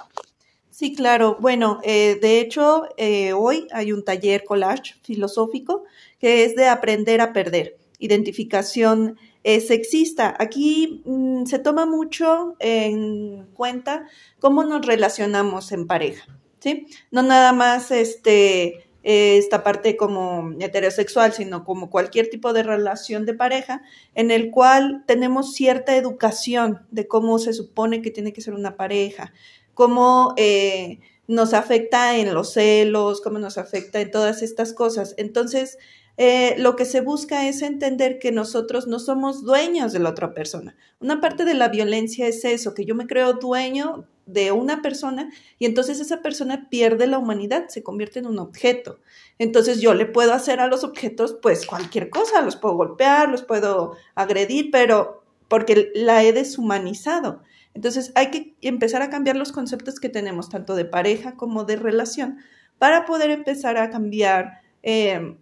Sí, 0.73 0.95
claro. 0.95 1.37
Bueno, 1.39 1.79
eh, 1.83 2.17
de 2.19 2.39
hecho, 2.39 2.87
eh, 2.97 3.33
hoy 3.33 3.67
hay 3.71 3.91
un 3.91 4.03
taller 4.03 4.43
collage 4.43 4.95
filosófico 5.03 5.83
que 6.19 6.45
es 6.45 6.55
de 6.55 6.65
aprender 6.65 7.21
a 7.21 7.31
perder, 7.31 7.77
identificación 7.99 9.19
eh, 9.43 9.61
sexista. 9.61 10.35
Aquí 10.39 11.03
mm, 11.05 11.45
se 11.45 11.59
toma 11.59 11.85
mucho 11.85 12.55
en 12.57 13.45
cuenta 13.53 14.07
cómo 14.39 14.63
nos 14.63 14.83
relacionamos 14.83 15.71
en 15.71 15.85
pareja, 15.85 16.25
¿sí? 16.59 16.87
No 17.11 17.21
nada 17.21 17.53
más 17.53 17.91
este, 17.91 18.87
esta 19.03 19.63
parte 19.63 19.95
como 19.95 20.53
heterosexual, 20.59 21.33
sino 21.33 21.65
como 21.65 21.91
cualquier 21.91 22.31
tipo 22.31 22.51
de 22.51 22.63
relación 22.63 23.27
de 23.27 23.35
pareja 23.35 23.83
en 24.15 24.31
el 24.31 24.49
cual 24.49 25.03
tenemos 25.05 25.53
cierta 25.53 25.95
educación 25.95 26.81
de 26.89 27.07
cómo 27.07 27.37
se 27.37 27.53
supone 27.53 28.01
que 28.01 28.09
tiene 28.09 28.33
que 28.33 28.41
ser 28.41 28.55
una 28.55 28.75
pareja, 28.75 29.33
cómo 29.73 30.33
eh, 30.37 30.99
nos 31.27 31.53
afecta 31.53 32.17
en 32.17 32.33
los 32.33 32.53
celos, 32.53 33.21
cómo 33.21 33.39
nos 33.39 33.57
afecta 33.57 34.01
en 34.01 34.11
todas 34.11 34.41
estas 34.41 34.73
cosas. 34.73 35.15
Entonces, 35.17 35.77
eh, 36.17 36.55
lo 36.59 36.75
que 36.75 36.85
se 36.85 37.01
busca 37.01 37.47
es 37.47 37.61
entender 37.61 38.19
que 38.19 38.31
nosotros 38.31 38.87
no 38.87 38.99
somos 38.99 39.43
dueños 39.43 39.93
de 39.93 39.99
la 39.99 40.09
otra 40.09 40.33
persona. 40.33 40.75
Una 40.99 41.21
parte 41.21 41.43
de 41.43 41.55
la 41.55 41.69
violencia 41.69 42.27
es 42.27 42.45
eso, 42.45 42.75
que 42.75 42.85
yo 42.85 42.93
me 42.93 43.07
creo 43.07 43.33
dueño 43.33 44.07
de 44.25 44.51
una 44.51 44.81
persona 44.81 45.29
y 45.59 45.65
entonces 45.65 45.99
esa 45.99 46.21
persona 46.21 46.69
pierde 46.69 47.07
la 47.07 47.17
humanidad, 47.17 47.67
se 47.67 47.83
convierte 47.83 48.19
en 48.19 48.27
un 48.27 48.39
objeto. 48.39 48.99
Entonces 49.39 49.81
yo 49.81 49.93
le 49.93 50.05
puedo 50.05 50.33
hacer 50.33 50.59
a 50.59 50.67
los 50.67 50.83
objetos 50.83 51.35
pues 51.41 51.65
cualquier 51.65 52.09
cosa, 52.09 52.41
los 52.41 52.55
puedo 52.55 52.75
golpear, 52.75 53.29
los 53.29 53.41
puedo 53.41 53.97
agredir, 54.15 54.69
pero 54.71 55.23
porque 55.47 55.91
la 55.95 56.23
he 56.23 56.31
deshumanizado. 56.31 57.41
Entonces 57.73 58.11
hay 58.15 58.29
que 58.29 58.55
empezar 58.61 59.01
a 59.01 59.09
cambiar 59.09 59.35
los 59.35 59.51
conceptos 59.51 59.99
que 59.99 60.09
tenemos, 60.09 60.49
tanto 60.49 60.75
de 60.75 60.85
pareja 60.85 61.35
como 61.35 61.63
de 61.63 61.75
relación, 61.75 62.37
para 62.77 63.05
poder 63.05 63.31
empezar 63.31 63.77
a 63.77 63.89
cambiar 63.89 64.61
eh, 64.83 65.37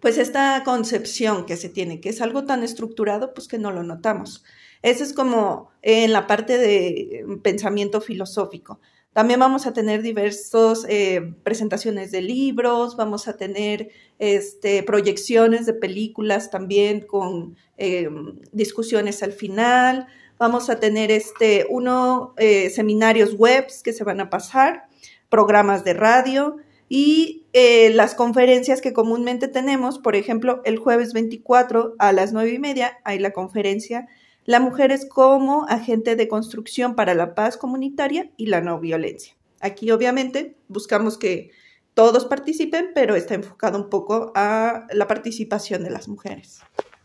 pues 0.00 0.18
esta 0.18 0.62
concepción 0.64 1.46
que 1.46 1.56
se 1.56 1.68
tiene, 1.68 2.00
que 2.00 2.08
es 2.08 2.20
algo 2.20 2.44
tan 2.44 2.62
estructurado, 2.62 3.32
pues 3.34 3.46
que 3.46 3.58
no 3.58 3.70
lo 3.70 3.84
notamos. 3.84 4.44
Eso 4.82 5.04
es 5.04 5.12
como 5.12 5.70
en 5.80 6.12
la 6.12 6.26
parte 6.26 6.58
de 6.58 7.24
pensamiento 7.42 8.00
filosófico. 8.00 8.80
También 9.12 9.38
vamos 9.38 9.66
a 9.66 9.74
tener 9.74 10.02
diversas 10.02 10.86
eh, 10.88 11.34
presentaciones 11.44 12.10
de 12.10 12.22
libros, 12.22 12.96
vamos 12.96 13.28
a 13.28 13.36
tener 13.36 13.90
este, 14.18 14.82
proyecciones 14.82 15.66
de 15.66 15.74
películas 15.74 16.50
también 16.50 17.02
con 17.02 17.56
eh, 17.76 18.08
discusiones 18.52 19.22
al 19.22 19.32
final, 19.32 20.06
Vamos 20.42 20.70
a 20.70 20.80
tener 20.80 21.12
este, 21.12 21.66
uno, 21.70 22.34
eh, 22.36 22.68
seminarios 22.70 23.34
webs 23.38 23.84
que 23.84 23.92
se 23.92 24.02
van 24.02 24.18
a 24.18 24.28
pasar, 24.28 24.88
programas 25.28 25.84
de 25.84 25.94
radio 25.94 26.56
y 26.88 27.46
eh, 27.52 27.90
las 27.90 28.16
conferencias 28.16 28.80
que 28.80 28.92
comúnmente 28.92 29.46
tenemos, 29.46 30.00
por 30.00 30.16
ejemplo, 30.16 30.60
el 30.64 30.78
jueves 30.78 31.12
24 31.12 31.94
a 31.96 32.10
las 32.10 32.32
9 32.32 32.54
y 32.54 32.58
media 32.58 32.98
hay 33.04 33.20
la 33.20 33.30
conferencia 33.30 34.08
La 34.44 34.58
mujer 34.58 34.90
es 34.90 35.06
como 35.06 35.64
agente 35.68 36.16
de 36.16 36.26
construcción 36.26 36.96
para 36.96 37.14
la 37.14 37.36
paz 37.36 37.56
comunitaria 37.56 38.32
y 38.36 38.46
la 38.46 38.60
no 38.60 38.80
violencia. 38.80 39.36
Aquí 39.60 39.92
obviamente 39.92 40.56
buscamos 40.66 41.18
que 41.18 41.52
todos 41.94 42.24
participen, 42.24 42.90
pero 42.96 43.14
está 43.14 43.34
enfocado 43.34 43.78
un 43.78 43.88
poco 43.88 44.32
a 44.34 44.88
la 44.92 45.06
participación 45.06 45.84
de 45.84 45.90
las 45.90 46.08
mujeres. 46.08 46.62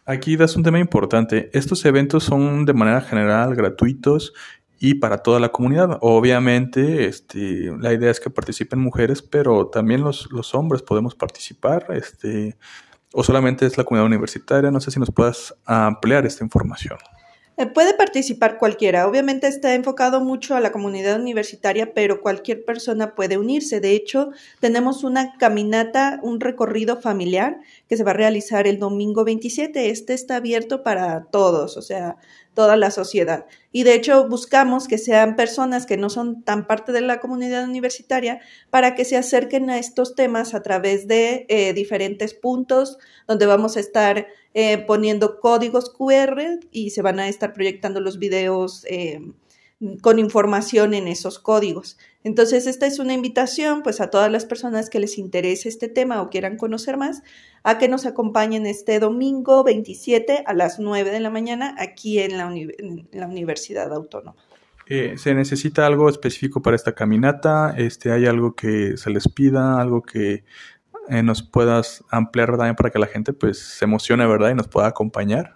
Aquí 0.10 0.38
das 0.38 0.56
un 0.56 0.64
tema 0.64 0.80
importante. 0.80 1.50
Estos 1.52 1.84
eventos 1.84 2.24
son 2.24 2.64
de 2.64 2.72
manera 2.74 3.02
general 3.02 3.54
gratuitos 3.56 4.34
y 4.80 4.94
para 4.96 5.18
toda 5.18 5.42
la 5.42 5.50
comunidad. 5.50 5.98
Obviamente, 6.00 7.08
este, 7.08 7.74
la 7.78 7.92
idea 7.92 8.10
es 8.10 8.22
que 8.22 8.30
participen 8.30 8.80
mujeres, 8.80 9.22
pero 9.22 9.68
también 9.68 10.00
los, 10.00 10.56
hombres 10.56 10.82
podemos 10.82 11.14
participar, 11.14 11.88
este, 11.90 12.58
o 13.12 13.22
solamente 13.22 13.66
es 13.66 13.78
la 13.78 13.84
comunidad 13.84 14.06
universitaria. 14.06 14.72
No 14.72 14.80
sé 14.80 14.92
si 14.92 15.00
nos 15.02 15.12
puedas 15.12 15.54
ampliar 15.66 16.26
esta 16.26 16.42
información. 16.42 16.98
Eh, 17.60 17.66
puede 17.66 17.96
participar 17.96 18.60
cualquiera. 18.60 19.08
Obviamente 19.08 19.48
está 19.48 19.74
enfocado 19.74 20.22
mucho 20.22 20.56
a 20.56 20.60
la 20.60 20.72
comunidad 20.72 21.20
universitaria, 21.20 21.92
pero 21.92 22.22
cualquier 22.22 22.64
persona 22.64 23.16
puede 23.16 23.40
unirse. 23.40 23.80
De 23.80 23.94
hecho, 23.94 24.30
tenemos 24.60 25.04
una 25.04 25.36
caminata, 25.40 26.20
un 26.22 26.40
recorrido 26.40 27.02
familiar 27.02 27.60
que 27.90 27.98
se 27.98 28.04
va 28.04 28.12
a 28.12 28.14
realizar 28.14 28.68
el 28.68 28.78
domingo 28.78 29.24
27. 29.26 29.90
Este 29.90 30.14
está 30.14 30.36
abierto 30.36 30.84
para 30.84 31.26
todos, 31.32 31.78
o 31.78 31.82
sea, 31.82 32.18
toda 32.58 32.76
la 32.76 32.90
sociedad. 32.90 33.46
Y 33.72 33.84
de 33.84 33.94
hecho 33.94 34.28
buscamos 34.28 34.88
que 34.88 34.98
sean 34.98 35.36
personas 35.36 35.86
que 35.86 35.98
no 35.98 36.10
son 36.10 36.44
tan 36.44 36.66
parte 36.66 36.92
de 36.92 37.02
la 37.02 37.20
comunidad 37.20 37.64
universitaria 37.64 38.40
para 38.72 38.96
que 38.96 39.06
se 39.06 39.16
acerquen 39.16 39.70
a 39.70 39.78
estos 39.78 40.16
temas 40.16 40.56
a 40.56 40.64
través 40.64 41.08
de 41.08 41.46
eh, 41.50 41.74
diferentes 41.74 42.34
puntos 42.34 42.98
donde 43.28 43.46
vamos 43.46 43.78
a 43.78 43.80
estar 43.80 44.26
eh, 44.60 44.80
poniendo 44.80 45.40
códigos 45.40 45.92
QR 45.92 46.42
y 46.72 46.90
se 46.90 47.04
van 47.04 47.20
a 47.20 47.28
estar 47.28 47.54
proyectando 47.54 48.02
los 48.02 48.18
videos. 48.18 48.86
Eh, 48.90 49.22
con 50.02 50.18
información 50.18 50.96
en 50.96 51.08
esos 51.08 51.38
códigos. 51.38 52.00
Entonces, 52.24 52.66
esta 52.66 52.88
es 52.88 52.98
una 52.98 53.14
invitación 53.14 53.84
pues 53.84 54.02
a 54.02 54.10
todas 54.10 54.32
las 54.32 54.48
personas 54.48 54.90
que 54.90 55.00
les 55.00 55.20
interese 55.20 55.70
este 55.70 55.88
tema 55.88 56.20
o 56.24 56.32
quieran 56.32 56.58
conocer 56.58 56.98
más 56.98 57.22
a 57.62 57.78
que 57.78 57.88
nos 57.88 58.08
acompañen 58.08 58.66
este 58.66 59.00
domingo 59.00 59.64
27 59.64 60.46
a 60.48 60.54
las 60.56 60.80
9 60.80 61.12
de 61.12 61.20
la 61.20 61.30
mañana 61.30 61.76
aquí 61.78 62.18
en 62.18 62.40
la, 62.40 62.48
Universidad 63.28 63.94
Autónoma. 63.94 64.36
Eh, 64.88 65.14
¿Se 65.18 65.36
necesita 65.36 65.86
algo 65.86 66.10
específico 66.10 66.64
para 66.64 66.76
esta 66.76 66.96
caminata? 66.96 67.76
Este, 67.78 68.12
¿Hay 68.12 68.26
algo 68.26 68.56
que 68.56 68.98
se 68.98 69.12
les 69.12 69.28
pida, 69.28 69.80
algo 69.80 70.02
que 70.02 70.44
eh, 71.10 71.24
nos 71.24 71.44
puedas 71.44 72.04
ampliar 72.10 72.52
también 72.52 72.76
para 72.76 72.90
que 72.90 73.00
la 73.00 73.08
gente 73.08 73.34
pues 73.34 73.60
se 73.60 73.86
emocione, 73.86 74.26
¿verdad? 74.26 74.52
Y 74.52 74.56
nos 74.56 74.68
pueda 74.68 74.88
acompañar. 74.88 75.54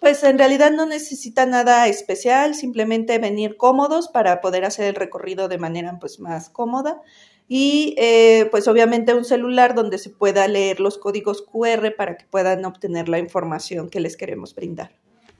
Pues 0.00 0.24
en 0.24 0.36
realidad 0.36 0.72
no 0.72 0.84
necesita 0.84 1.46
nada 1.46 1.86
especial, 1.86 2.54
simplemente 2.54 3.18
venir 3.18 3.56
cómodos 3.56 4.08
para 4.08 4.40
poder 4.40 4.64
hacer 4.64 4.86
el 4.86 4.94
recorrido 4.96 5.46
de 5.46 5.58
manera 5.58 5.96
pues 6.00 6.18
más 6.18 6.50
cómoda 6.50 7.00
y 7.46 7.94
eh, 7.98 8.48
pues 8.50 8.66
obviamente 8.66 9.14
un 9.14 9.24
celular 9.24 9.74
donde 9.74 9.98
se 9.98 10.10
pueda 10.10 10.48
leer 10.48 10.80
los 10.80 10.98
códigos 10.98 11.42
QR 11.42 11.94
para 11.96 12.16
que 12.16 12.24
puedan 12.24 12.64
obtener 12.64 13.08
la 13.08 13.18
información 13.18 13.90
que 13.90 14.00
les 14.00 14.16
queremos 14.16 14.54
brindar. 14.54 14.90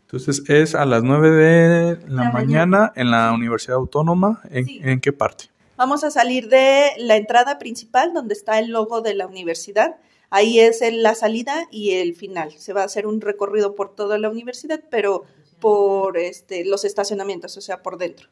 Entonces 0.02 0.42
es 0.48 0.74
a 0.74 0.84
las 0.84 1.02
9 1.02 1.30
de 1.30 2.08
la, 2.08 2.30
mañana, 2.30 2.92
en 2.96 3.10
la 3.10 3.32
Universidad 3.32 3.78
Autónoma. 3.78 4.42
¿En, 4.50 4.66
¿En 4.86 5.00
qué 5.00 5.12
parte? 5.12 5.51
Vamos 5.82 6.04
a 6.04 6.12
salir 6.12 6.48
de 6.48 6.92
la 6.98 7.16
entrada 7.16 7.58
principal 7.58 8.14
donde 8.14 8.34
está 8.34 8.60
el 8.60 8.70
logo 8.70 9.00
de 9.00 9.14
la 9.14 9.26
universidad 9.26 9.96
Ahí 10.30 10.60
es 10.60 10.80
la 10.92 11.16
salida 11.16 11.66
y 11.72 11.90
el 11.94 12.14
final. 12.14 12.52
Se 12.52 12.72
va 12.72 12.82
a 12.82 12.84
hacer 12.84 13.04
un 13.04 13.20
recorrido 13.20 13.74
por 13.74 13.94
toda 13.94 14.16
la 14.16 14.30
universidad, 14.30 14.80
pero 14.92 15.24
por 15.60 16.16
este, 16.16 16.64
los 16.64 16.84
estacionamientos, 16.84 17.56
o 17.56 17.60
sea, 17.60 17.82
por 17.82 17.98
dentro. 17.98 18.28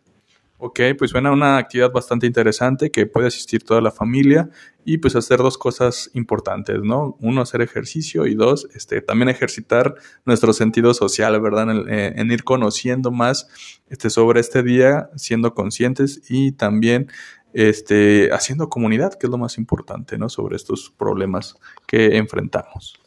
Ok, 0.62 0.80
pues 0.99 1.11
suena 1.11 1.33
una 1.33 1.57
actividad 1.57 1.90
bastante 1.90 2.26
interesante 2.26 2.90
que 2.90 3.07
puede 3.07 3.28
asistir 3.28 3.64
toda 3.64 3.80
la 3.80 3.90
familia 3.90 4.50
y 4.85 4.99
pues 4.99 5.16
hacer 5.16 5.38
dos 5.38 5.57
cosas 5.57 6.11
importantes, 6.12 6.83
¿no? 6.83 7.16
Uno, 7.21 7.40
hacer 7.40 7.62
ejercicio 7.62 8.26
y 8.26 8.35
dos, 8.35 8.69
este, 8.75 9.00
también 9.00 9.30
ejercitar 9.30 9.95
nuestro 10.26 10.52
sentido 10.52 10.92
social, 10.92 11.40
¿verdad? 11.40 11.71
En, 11.71 11.88
eh, 11.88 12.12
en, 12.16 12.30
ir 12.30 12.45
conociendo 12.45 13.11
más 13.11 13.49
este, 13.88 14.11
sobre 14.11 14.40
este 14.40 14.62
día, 14.62 15.09
siendo 15.16 15.54
conscientes 15.54 16.23
y 16.28 16.52
también 16.52 17.11
este, 17.52 18.30
haciendo 18.33 18.69
comunidad, 18.69 19.14
que 19.14 19.26
es 19.26 19.30
lo 19.30 19.38
más 19.38 19.59
importante, 19.59 20.19
¿no? 20.19 20.28
Sobre 20.28 20.57
estos 20.57 20.90
problemas 20.97 21.57
que 21.87 22.16
enfrentamos. 22.16 23.00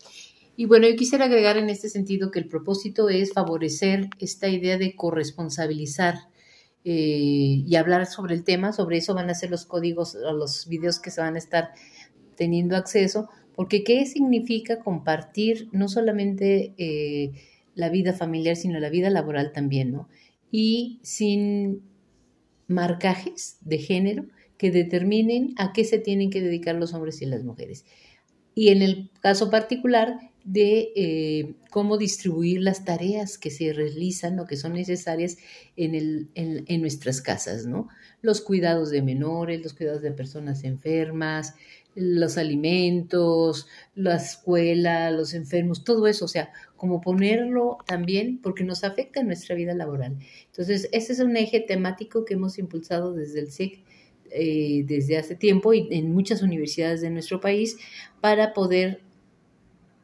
Y 0.56 0.66
bueno, 0.66 0.88
yo 0.88 0.96
quisiera 0.96 1.26
agregar 1.26 1.58
en 1.58 1.70
este 1.70 1.90
sentido 1.90 2.30
que 2.30 2.40
el 2.40 2.48
propósito 2.48 3.10
es 3.10 3.34
favorecer 3.34 4.10
esta 4.20 4.48
idea 4.48 4.78
de 4.78 4.96
corresponsabilizar 4.96 6.16
eh, 6.86 7.64
y 7.66 7.76
hablar 7.76 8.06
sobre 8.06 8.36
el 8.36 8.44
tema. 8.44 8.72
Sobre 8.72 8.98
eso 8.98 9.16
van 9.16 9.30
a 9.30 9.36
ser 9.36 9.50
los 9.50 9.66
códigos 9.66 10.16
o 10.16 10.34
los 10.34 10.68
videos 10.68 11.00
que 11.00 11.10
se 11.10 11.22
van 11.22 11.36
a 11.36 11.40
estar 11.40 11.72
teniendo 12.36 12.76
acceso, 12.76 13.30
porque 13.56 13.84
¿qué 13.84 14.06
significa 14.06 14.80
compartir 14.80 15.70
no 15.72 15.88
solamente 15.88 16.74
eh, 16.78 17.32
la 17.76 17.90
vida 17.90 18.14
familiar, 18.14 18.56
sino 18.56 18.80
la 18.80 18.90
vida 18.90 19.10
laboral 19.10 19.52
también, 19.54 19.92
¿no? 19.92 20.10
Y 20.52 21.00
sin 21.04 21.82
marcajes 22.68 23.58
de 23.62 23.78
género 23.78 24.26
que 24.58 24.72
determinen 24.72 25.54
a 25.58 25.74
qué 25.74 25.84
se 25.84 26.00
tienen 26.00 26.30
que 26.30 26.42
dedicar 26.42 26.76
los 26.76 26.94
hombres 26.94 27.22
y 27.22 27.26
las 27.26 27.44
mujeres. 27.44 27.86
Y 28.56 28.70
en 28.70 28.82
el 28.82 29.12
caso 29.22 29.50
particular 29.50 30.20
de 30.44 30.92
eh, 30.96 31.56
cómo 31.70 31.98
distribuir 31.98 32.62
las 32.62 32.84
tareas 32.84 33.38
que 33.38 33.50
se 33.50 33.72
realizan 33.72 34.40
o 34.40 34.46
que 34.46 34.58
son 34.58 34.74
necesarias 34.74 35.38
en, 35.78 35.96
el, 35.96 36.30
en, 36.36 36.66
en, 36.68 36.82
nuestras 36.82 37.22
casas, 37.22 37.66
¿no? 37.66 37.88
Los 38.22 38.42
cuidados 38.42 38.90
de 38.90 39.02
menores, 39.02 39.64
los 39.64 39.74
cuidados 39.74 40.02
de 40.02 40.12
personas 40.12 40.66
enfermas, 40.66 41.56
los 41.96 42.38
alimentos, 42.38 43.68
la 43.96 44.16
escuela, 44.16 45.12
los 45.12 45.34
enfermos, 45.34 45.84
todo 45.84 46.08
eso, 46.08 46.26
o 46.26 46.28
sea, 46.28 46.52
como 46.76 47.02
ponerlo 47.02 47.78
también 47.86 48.40
porque 48.42 48.64
nos 48.64 48.84
afecta 48.84 49.24
nuestra 49.24 49.56
vida 49.56 49.74
laboral. 49.74 50.18
Entonces, 50.48 50.90
ese 50.92 51.14
es 51.14 51.20
un 51.20 51.38
eje 51.38 51.60
temático 51.60 52.26
que 52.26 52.34
hemos 52.34 52.58
impulsado 52.60 53.14
desde 53.14 53.40
el 53.40 53.52
SIC 53.52 53.84
eh, 54.36 54.84
desde 54.88 55.18
hace 55.18 55.36
tiempo 55.36 55.76
y 55.76 55.88
en 55.92 56.12
muchas 56.12 56.42
universidades 56.42 57.02
de 57.02 57.12
nuestro 57.12 57.40
país 57.40 57.78
para 58.20 58.54
poder 58.54 59.02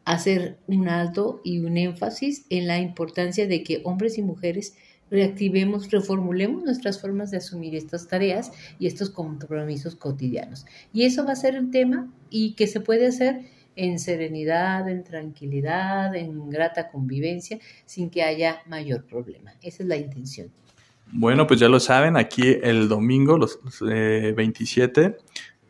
hacer 0.05 0.57
un 0.67 0.87
alto 0.87 1.41
y 1.43 1.59
un 1.59 1.77
énfasis 1.77 2.45
en 2.49 2.67
la 2.67 2.79
importancia 2.79 3.47
de 3.47 3.63
que 3.63 3.81
hombres 3.85 4.19
y 4.19 4.21
mujeres 4.21 4.75
reactivemos, 5.11 5.89
reformulemos 5.91 6.63
nuestras 6.63 7.01
formas 7.01 7.31
de 7.31 7.37
asumir 7.37 7.75
estas 7.75 8.07
tareas 8.07 8.51
y 8.79 8.87
estos 8.87 9.09
compromisos 9.09 9.95
cotidianos. 9.95 10.65
Y 10.93 11.03
eso 11.03 11.25
va 11.25 11.33
a 11.33 11.35
ser 11.35 11.59
un 11.59 11.71
tema 11.71 12.07
y 12.29 12.53
que 12.53 12.67
se 12.67 12.79
puede 12.79 13.07
hacer 13.07 13.41
en 13.75 13.97
serenidad, 13.99 14.89
en 14.89 15.03
tranquilidad, 15.03 16.15
en 16.15 16.49
grata 16.49 16.89
convivencia, 16.89 17.59
sin 17.85 18.09
que 18.09 18.23
haya 18.23 18.61
mayor 18.67 19.05
problema. 19.05 19.53
Esa 19.61 19.83
es 19.83 19.89
la 19.89 19.95
intención. 19.95 20.51
Bueno, 21.11 21.47
pues 21.47 21.59
ya 21.59 21.69
lo 21.69 21.79
saben, 21.79 22.17
aquí 22.17 22.57
el 22.61 22.87
domingo, 22.87 23.37
los, 23.37 23.59
27, 23.81 25.05
eh, 25.05 25.17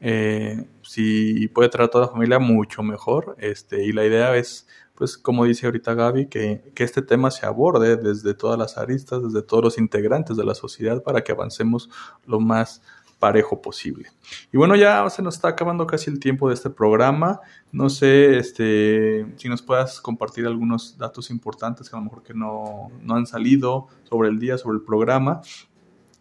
eh, 0.01 0.65
si 0.81 1.47
puede 1.49 1.69
traer 1.69 1.87
a 1.87 1.91
toda 1.91 2.05
la 2.07 2.11
familia, 2.11 2.39
mucho 2.39 2.83
mejor. 2.83 3.37
Este, 3.39 3.85
y 3.85 3.91
la 3.91 4.05
idea 4.05 4.35
es 4.35 4.67
pues 4.99 5.17
como 5.17 5.45
dice 5.45 5.65
ahorita 5.65 5.93
Gaby, 5.93 6.27
que, 6.27 6.71
que, 6.75 6.83
este 6.83 7.01
tema 7.01 7.31
se 7.31 7.45
aborde 7.45 7.95
desde 7.95 8.33
todas 8.33 8.59
las 8.59 8.77
aristas, 8.77 9.23
desde 9.23 9.41
todos 9.41 9.63
los 9.63 9.77
integrantes 9.77 10.35
de 10.35 10.43
la 10.43 10.53
sociedad 10.53 11.01
para 11.01 11.23
que 11.23 11.31
avancemos 11.31 11.89
lo 12.27 12.41
más 12.41 12.81
parejo 13.17 13.61
posible. 13.61 14.09
Y 14.51 14.57
bueno, 14.57 14.75
ya 14.75 15.09
se 15.09 15.21
nos 15.21 15.35
está 15.35 15.47
acabando 15.47 15.87
casi 15.87 16.09
el 16.09 16.19
tiempo 16.19 16.49
de 16.49 16.55
este 16.55 16.69
programa. 16.69 17.39
No 17.71 17.89
sé 17.89 18.37
este, 18.37 19.25
si 19.37 19.47
nos 19.47 19.61
puedas 19.61 20.01
compartir 20.01 20.45
algunos 20.45 20.97
datos 20.97 21.29
importantes 21.29 21.89
que 21.89 21.95
a 21.95 21.99
lo 21.99 22.05
mejor 22.05 22.21
que 22.21 22.33
no, 22.33 22.91
no 23.01 23.15
han 23.15 23.25
salido 23.25 23.87
sobre 24.03 24.27
el 24.27 24.37
día, 24.37 24.57
sobre 24.57 24.79
el 24.79 24.83
programa, 24.83 25.41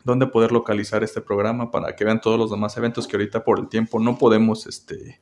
dónde 0.05 0.29
poder 0.29 0.53
localizar 0.53 1.03
este 1.03 1.21
programa 1.21 1.73
para 1.73 1.97
que 1.97 2.05
vean 2.05 2.21
todos 2.21 2.39
los 2.39 2.51
demás 2.51 2.77
eventos 2.77 3.09
que 3.09 3.17
ahorita 3.17 3.43
por 3.43 3.59
el 3.59 3.69
tiempo 3.69 3.99
no 3.99 4.19
podemos 4.19 4.69
este, 4.69 5.21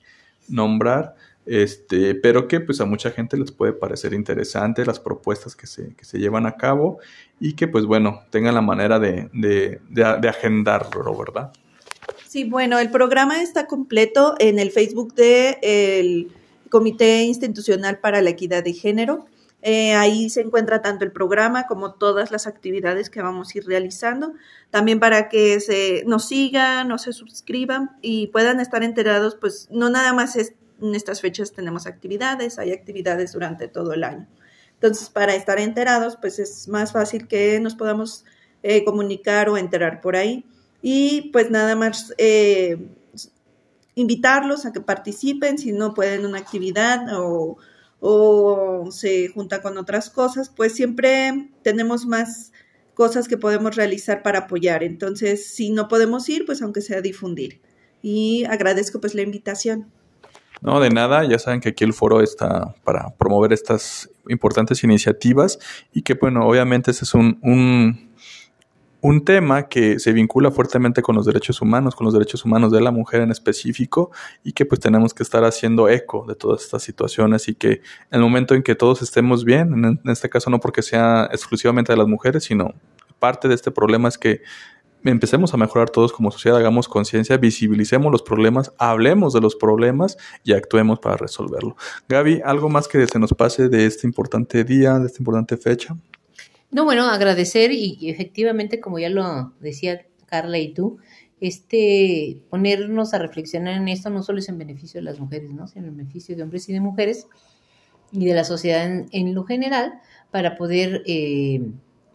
nombrar 0.49 1.15
este, 1.47 2.17
pero 2.17 2.49
que 2.49 2.61
pues 2.61 2.81
a 2.81 2.85
mucha 2.85 3.13
gente 3.13 3.37
les 3.37 3.53
puede 3.53 3.73
parecer 3.73 4.13
interesante 4.13 4.85
las 4.85 4.99
propuestas 4.99 5.55
que 5.55 5.69
se, 5.69 5.95
que 5.95 6.05
se 6.05 6.19
llevan 6.19 6.45
a 6.45 6.57
cabo 6.57 6.99
y 7.39 7.55
que 7.55 7.69
pues 7.69 7.85
bueno, 7.85 8.23
tengan 8.31 8.55
la 8.55 8.63
manera 8.63 8.99
de, 8.99 9.31
de, 9.33 9.81
de, 9.89 10.29
agendarlo, 10.29 11.17
¿verdad? 11.17 11.53
Sí, 12.27 12.45
bueno, 12.45 12.79
el 12.79 12.91
programa 12.91 13.41
está 13.41 13.67
completo 13.67 14.35
en 14.39 14.59
el 14.59 14.71
Facebook 14.73 15.15
del 15.15 15.57
el 15.63 16.33
Comité 16.69 17.23
Institucional 17.23 17.99
para 18.01 18.21
la 18.23 18.31
Equidad 18.31 18.65
de 18.65 18.73
Género. 18.73 19.27
Eh, 19.63 19.95
ahí 19.95 20.29
se 20.31 20.43
encuentra 20.43 20.83
tanto 20.83 21.05
el 21.05 21.13
programa 21.13 21.67
como 21.67 21.95
todas 21.95 22.31
las 22.31 22.47
actividades 22.47 23.09
que 23.09 23.23
vamos 23.23 23.55
a 23.55 23.59
ir 23.59 23.67
realizando. 23.67 24.33
También 24.71 25.01
para 25.01 25.29
que 25.29 25.61
se 25.61 26.05
nos 26.07 26.27
sigan, 26.29 26.89
no 26.89 26.99
se 26.99 27.13
suscriban 27.13 27.97
y 28.03 28.29
puedan 28.29 28.61
estar 28.61 28.83
enterados, 28.83 29.37
pues 29.37 29.69
no 29.71 29.91
nada 29.91 30.13
más 30.13 30.37
en 30.81 30.95
estas 30.95 31.21
fechas 31.21 31.53
tenemos 31.53 31.87
actividades, 31.87 32.59
hay 32.59 32.73
actividades 32.73 33.33
durante 33.33 33.69
todo 33.69 33.93
el 33.93 34.05
año. 34.05 34.27
Entonces, 34.75 35.09
para 35.09 35.35
estar 35.35 35.59
enterados, 35.59 36.17
pues 36.17 36.39
es 36.39 36.69
más 36.69 36.93
fácil 36.93 37.29
que 37.29 37.59
nos 37.61 37.75
podamos 37.75 38.25
eh, 38.63 38.85
comunicar 38.85 39.49
o 39.49 39.57
enterar 39.57 40.01
por 40.01 40.17
ahí. 40.17 40.45
Y 40.83 41.31
pues 41.33 41.51
nada 41.51 41.75
más 41.77 42.13
eh, 42.19 42.77
invitarlos 43.95 44.67
a 44.67 44.73
que 44.73 44.81
participen, 44.81 45.59
si 45.59 45.73
no 45.73 45.95
pueden 45.95 46.27
una 46.27 46.39
actividad 46.39 47.19
o, 47.19 47.57
o 48.01 48.91
se 48.91 49.29
junta 49.29 49.63
con 49.63 49.79
otras 49.79 50.11
cosas, 50.11 50.51
pues 50.51 50.75
siempre 50.75 51.51
tenemos 51.63 52.07
más 52.07 52.53
cosas 52.95 53.29
que 53.29 53.39
podemos 53.39 53.77
realizar 53.77 54.23
para 54.23 54.41
apoyar. 54.41 54.83
Entonces, 54.83 55.47
si 55.47 55.71
no 55.71 55.89
podemos 55.89 56.29
ir, 56.29 56.45
pues 56.47 56.63
aunque 56.63 56.83
sea 56.83 57.01
difundir. 57.01 57.61
Y 58.03 58.45
agradezco 58.45 59.01
pues 59.01 59.15
la 59.15 59.23
invitación. 59.23 59.91
No, 60.63 60.81
de 60.81 60.91
nada, 60.91 61.25
ya 61.25 61.39
saben 61.39 61.61
que 61.61 61.71
aquí 61.71 61.85
el 61.85 61.93
foro 61.93 62.23
está 62.23 62.75
para 62.83 63.11
promover 63.19 63.53
estas 63.53 64.11
importantes 64.29 64.83
iniciativas 64.85 65.59
y 65.93 66.03
que, 66.03 66.15
bueno, 66.15 66.47
obviamente 66.47 66.91
ese 66.91 67.05
es 67.05 67.15
un, 67.15 67.39
un, 67.43 69.25
tema 69.25 69.69
que 69.69 69.99
se 69.99 70.13
vincula 70.13 70.51
fuertemente 70.51 71.03
con 71.03 71.15
los 71.15 71.27
derechos 71.27 71.61
humanos, 71.61 71.95
con 71.95 72.07
los 72.07 72.15
derechos 72.15 72.45
humanos 72.45 72.73
de 72.73 72.81
la 72.81 72.91
mujer 72.91 73.21
en 73.21 73.31
específico 73.31 74.11
y 74.43 74.53
que 74.53 74.65
pues 74.65 74.81
tenemos 74.81 75.15
que 75.15 75.23
estar 75.23 75.45
haciendo 75.45 75.89
eco 75.89 76.25
de 76.27 76.35
todas 76.35 76.63
estas 76.65 76.83
situaciones 76.83 77.49
y 77.49 77.55
que 77.55 77.83
el 78.11 78.21
momento 78.21 78.55
en 78.55 78.63
que 78.63 78.75
todos 78.75 79.03
estemos 79.03 79.45
bien, 79.45 79.85
en 79.85 80.11
este 80.11 80.29
caso 80.29 80.51
no 80.51 80.59
porque 80.59 80.83
sea 80.83 81.29
exclusivamente 81.31 81.93
de 81.93 81.99
las 81.99 82.09
mujeres, 82.09 82.45
sino 82.45 82.75
parte 83.19 83.49
de 83.49 83.55
este 83.55 83.71
problema 83.71 84.09
es 84.09 84.19
que 84.19 84.43
empecemos 85.11 85.55
a 85.55 85.57
mejorar 85.57 85.91
todos 85.91 86.13
como 86.13 86.31
sociedad, 86.31 86.59
hagamos 86.59 86.89
conciencia, 86.89 87.37
visibilicemos 87.37 88.11
los 88.13 88.23
problemas, 88.23 88.73
hablemos 88.79 89.33
de 89.33 89.41
los 89.41 89.57
problemas 89.57 90.17
y 90.45 90.53
actuemos 90.53 90.99
para 90.99 91.17
resolverlo. 91.17 91.77
Gaby, 92.09 92.43
¿algo 92.45 92.69
más 92.69 92.89
que 92.89 93.07
se 93.07 93.19
nos 93.19 93.33
pase 93.35 93.69
de 93.69 93.87
este 93.87 94.07
importante 94.07 94.65
día, 94.65 94.99
de 94.99 95.07
esta 95.07 95.19
importante 95.21 95.57
fecha? 95.57 95.97
No, 96.71 96.85
bueno, 96.85 97.09
agradecer 97.09 97.73
y, 97.73 98.11
efectivamente, 98.11 98.81
como 98.81 98.99
ya 98.99 99.09
lo 99.09 99.53
decía 99.61 100.07
Carla 100.27 100.59
y 100.59 100.75
tú, 100.75 100.99
este 101.41 102.39
ponernos 102.49 103.13
a 103.13 103.19
reflexionar 103.19 103.75
en 103.75 103.89
esto 103.89 104.09
no 104.09 104.23
solo 104.23 104.39
es 104.39 104.49
en 104.49 104.59
beneficio 104.59 105.01
de 105.01 105.05
las 105.05 105.21
mujeres, 105.21 105.51
¿no? 105.51 105.67
sino 105.69 105.89
en 105.89 105.97
beneficio 105.97 106.35
de 106.35 106.43
hombres 106.43 106.69
y 106.69 106.73
de 106.73 106.81
mujeres 106.81 107.29
y 108.11 108.25
de 108.25 108.35
la 108.35 108.45
sociedad 108.45 108.87
en, 109.11 109.35
lo 109.35 109.45
general 109.45 110.01
para 110.31 110.57
poder 110.57 111.03
eh, 111.07 111.61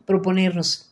proponernos 0.06 0.91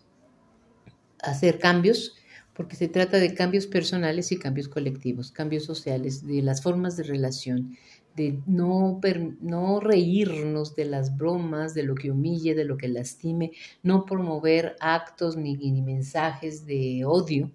hacer 1.23 1.59
cambios, 1.59 2.15
porque 2.53 2.75
se 2.75 2.87
trata 2.87 3.17
de 3.17 3.33
cambios 3.33 3.67
personales 3.67 4.31
y 4.31 4.37
cambios 4.37 4.67
colectivos, 4.67 5.31
cambios 5.31 5.63
sociales, 5.63 6.25
de 6.25 6.41
las 6.41 6.61
formas 6.61 6.97
de 6.97 7.03
relación, 7.03 7.77
de 8.15 8.39
no, 8.47 8.99
no 9.39 9.79
reírnos 9.79 10.75
de 10.75 10.85
las 10.85 11.15
bromas, 11.15 11.73
de 11.73 11.83
lo 11.83 11.95
que 11.95 12.11
humille, 12.11 12.55
de 12.55 12.65
lo 12.65 12.75
que 12.75 12.89
lastime, 12.89 13.51
no 13.81 14.05
promover 14.05 14.75
actos 14.81 15.37
ni, 15.37 15.55
ni 15.55 15.81
mensajes 15.81 16.65
de 16.65 17.05
odio 17.05 17.51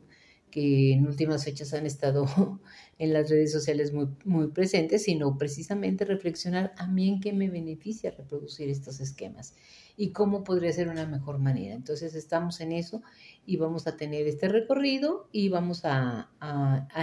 que 0.54 0.92
en 0.92 1.08
últimas 1.08 1.44
fechas 1.44 1.74
han 1.74 1.84
estado 1.84 2.26
en 2.98 3.12
las 3.12 3.28
redes 3.28 3.52
sociales 3.52 3.92
muy, 3.92 4.08
muy 4.24 4.48
presentes, 4.48 5.04
sino 5.04 5.36
precisamente 5.36 6.04
reflexionar 6.04 6.72
a 6.76 6.86
mí 6.86 7.08
en 7.08 7.20
qué 7.20 7.32
me 7.32 7.48
beneficia 7.48 8.10
reproducir 8.10 8.68
estos 8.68 9.00
esquemas 9.00 9.54
y 9.96 10.10
cómo 10.10 10.44
podría 10.44 10.72
ser 10.72 10.88
una 10.88 11.06
mejor 11.06 11.38
manera. 11.38 11.74
Entonces 11.74 12.14
estamos 12.14 12.60
en 12.60 12.72
eso 12.72 13.02
y 13.46 13.56
vamos 13.56 13.86
a 13.86 13.96
tener 13.96 14.26
este 14.26 14.48
recorrido 14.48 15.28
y 15.32 15.48
vamos 15.48 15.82
a, 15.84 16.30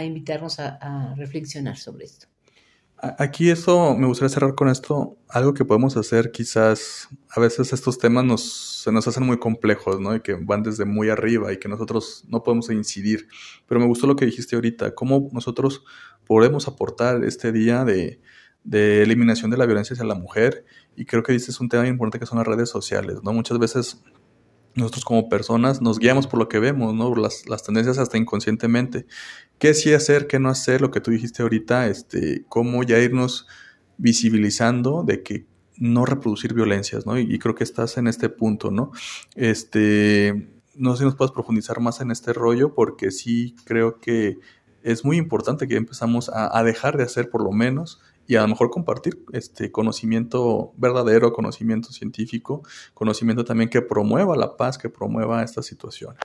invitarnos 0.04 0.60
a, 0.60 1.14
reflexionar 1.16 1.78
sobre 1.78 2.06
esto. 2.06 2.28
Aquí 2.98 3.50
eso, 3.50 3.96
me 3.96 4.06
gustaría 4.06 4.30
cerrar 4.30 4.54
con 4.54 4.70
esto, 4.70 5.18
algo 5.28 5.56
que 5.56 5.66
podemos 5.66 5.98
hacer 5.98 6.32
quizás, 6.32 7.10
a 7.30 7.40
veces 7.40 7.74
estos 7.74 7.98
temas 7.98 8.26
nos, 8.26 8.71
se 8.82 8.92
nos 8.92 9.08
hacen 9.08 9.24
muy 9.24 9.38
complejos, 9.38 10.00
¿no? 10.00 10.16
Y 10.16 10.22
que 10.22 10.34
van 10.34 10.64
desde 10.64 10.86
muy 10.86 11.10
arriba 11.10 11.54
y 11.54 11.58
que 11.58 11.70
nosotros 11.70 12.26
no 12.28 12.42
podemos 12.42 12.70
incidir. 12.72 13.28
Pero 13.68 13.80
me 13.80 13.86
gustó 13.86 14.08
lo 14.08 14.16
que 14.16 14.26
dijiste 14.26 14.56
ahorita, 14.56 14.96
cómo 14.96 15.30
nosotros 15.32 15.84
podemos 16.26 16.68
aportar 16.68 17.24
este 17.24 17.52
día 17.52 17.86
de, 17.86 18.20
de 18.64 19.04
eliminación 19.04 19.52
de 19.52 19.58
la 19.58 19.68
violencia 19.68 19.94
hacia 19.94 20.06
la 20.06 20.16
mujer. 20.16 20.66
Y 20.96 21.06
creo 21.06 21.22
que 21.22 21.32
dices 21.32 21.60
un 21.60 21.70
tema 21.70 21.88
importante 21.88 22.20
que 22.20 22.26
son 22.26 22.40
las 22.40 22.48
redes 22.48 22.70
sociales, 22.70 23.20
¿no? 23.24 23.34
Muchas 23.34 23.60
veces 23.60 24.04
nosotros 24.74 25.06
como 25.06 25.30
personas 25.30 25.80
nos 25.80 26.00
guiamos 26.00 26.26
por 26.26 26.40
lo 26.40 26.50
que 26.50 26.58
vemos, 26.58 26.96
¿no? 26.96 27.14
Las, 27.16 27.48
las 27.48 27.62
tendencias 27.62 28.00
hasta 28.00 28.18
inconscientemente. 28.18 29.06
¿Qué 29.60 29.76
sí 29.76 29.94
hacer, 29.94 30.26
qué 30.26 30.40
no 30.40 30.50
hacer? 30.50 30.82
Lo 30.82 30.90
que 30.90 31.02
tú 31.02 31.12
dijiste 31.12 31.44
ahorita, 31.44 31.86
este, 31.86 32.46
cómo 32.50 32.82
ya 32.82 32.98
irnos 32.98 33.46
visibilizando 33.98 35.04
de 35.04 35.22
que 35.22 35.46
no 35.82 36.06
reproducir 36.06 36.54
violencias, 36.54 37.08
¿no? 37.08 37.18
Y, 37.18 37.40
creo 37.40 37.56
que 37.56 37.64
estás 37.64 37.98
en 37.98 38.08
este 38.08 38.30
punto, 38.30 38.70
¿no? 38.70 38.92
Este, 39.36 40.48
no 40.76 40.94
sé 40.94 41.00
si 41.00 41.06
nos 41.06 41.16
puedes 41.16 41.32
profundizar 41.32 41.80
más 41.80 42.02
en 42.02 42.12
este 42.12 42.34
rollo, 42.34 42.76
porque 42.76 43.10
sí 43.10 43.56
creo 43.66 44.00
que 44.00 44.38
es 44.84 45.04
muy 45.04 45.18
importante 45.18 45.68
que 45.68 45.76
empezamos 45.76 46.30
a, 46.30 46.56
a 46.56 46.64
dejar 46.64 46.98
de 46.98 47.04
hacer 47.04 47.32
por 47.32 47.44
lo 47.44 47.52
menos 47.52 48.00
y 48.28 48.36
a 48.36 48.44
lo 48.44 48.50
mejor 48.50 48.70
compartir 48.70 49.26
este 49.34 49.72
conocimiento 49.72 50.72
verdadero, 50.78 51.34
conocimiento 51.34 51.92
científico, 51.92 52.62
conocimiento 52.94 53.44
también 53.44 53.68
que 53.68 53.82
promueva 53.82 54.38
la 54.38 54.58
paz, 54.58 54.78
que 54.78 54.88
promueva 54.88 55.44
estas 55.44 55.66
situaciones. 55.66 56.20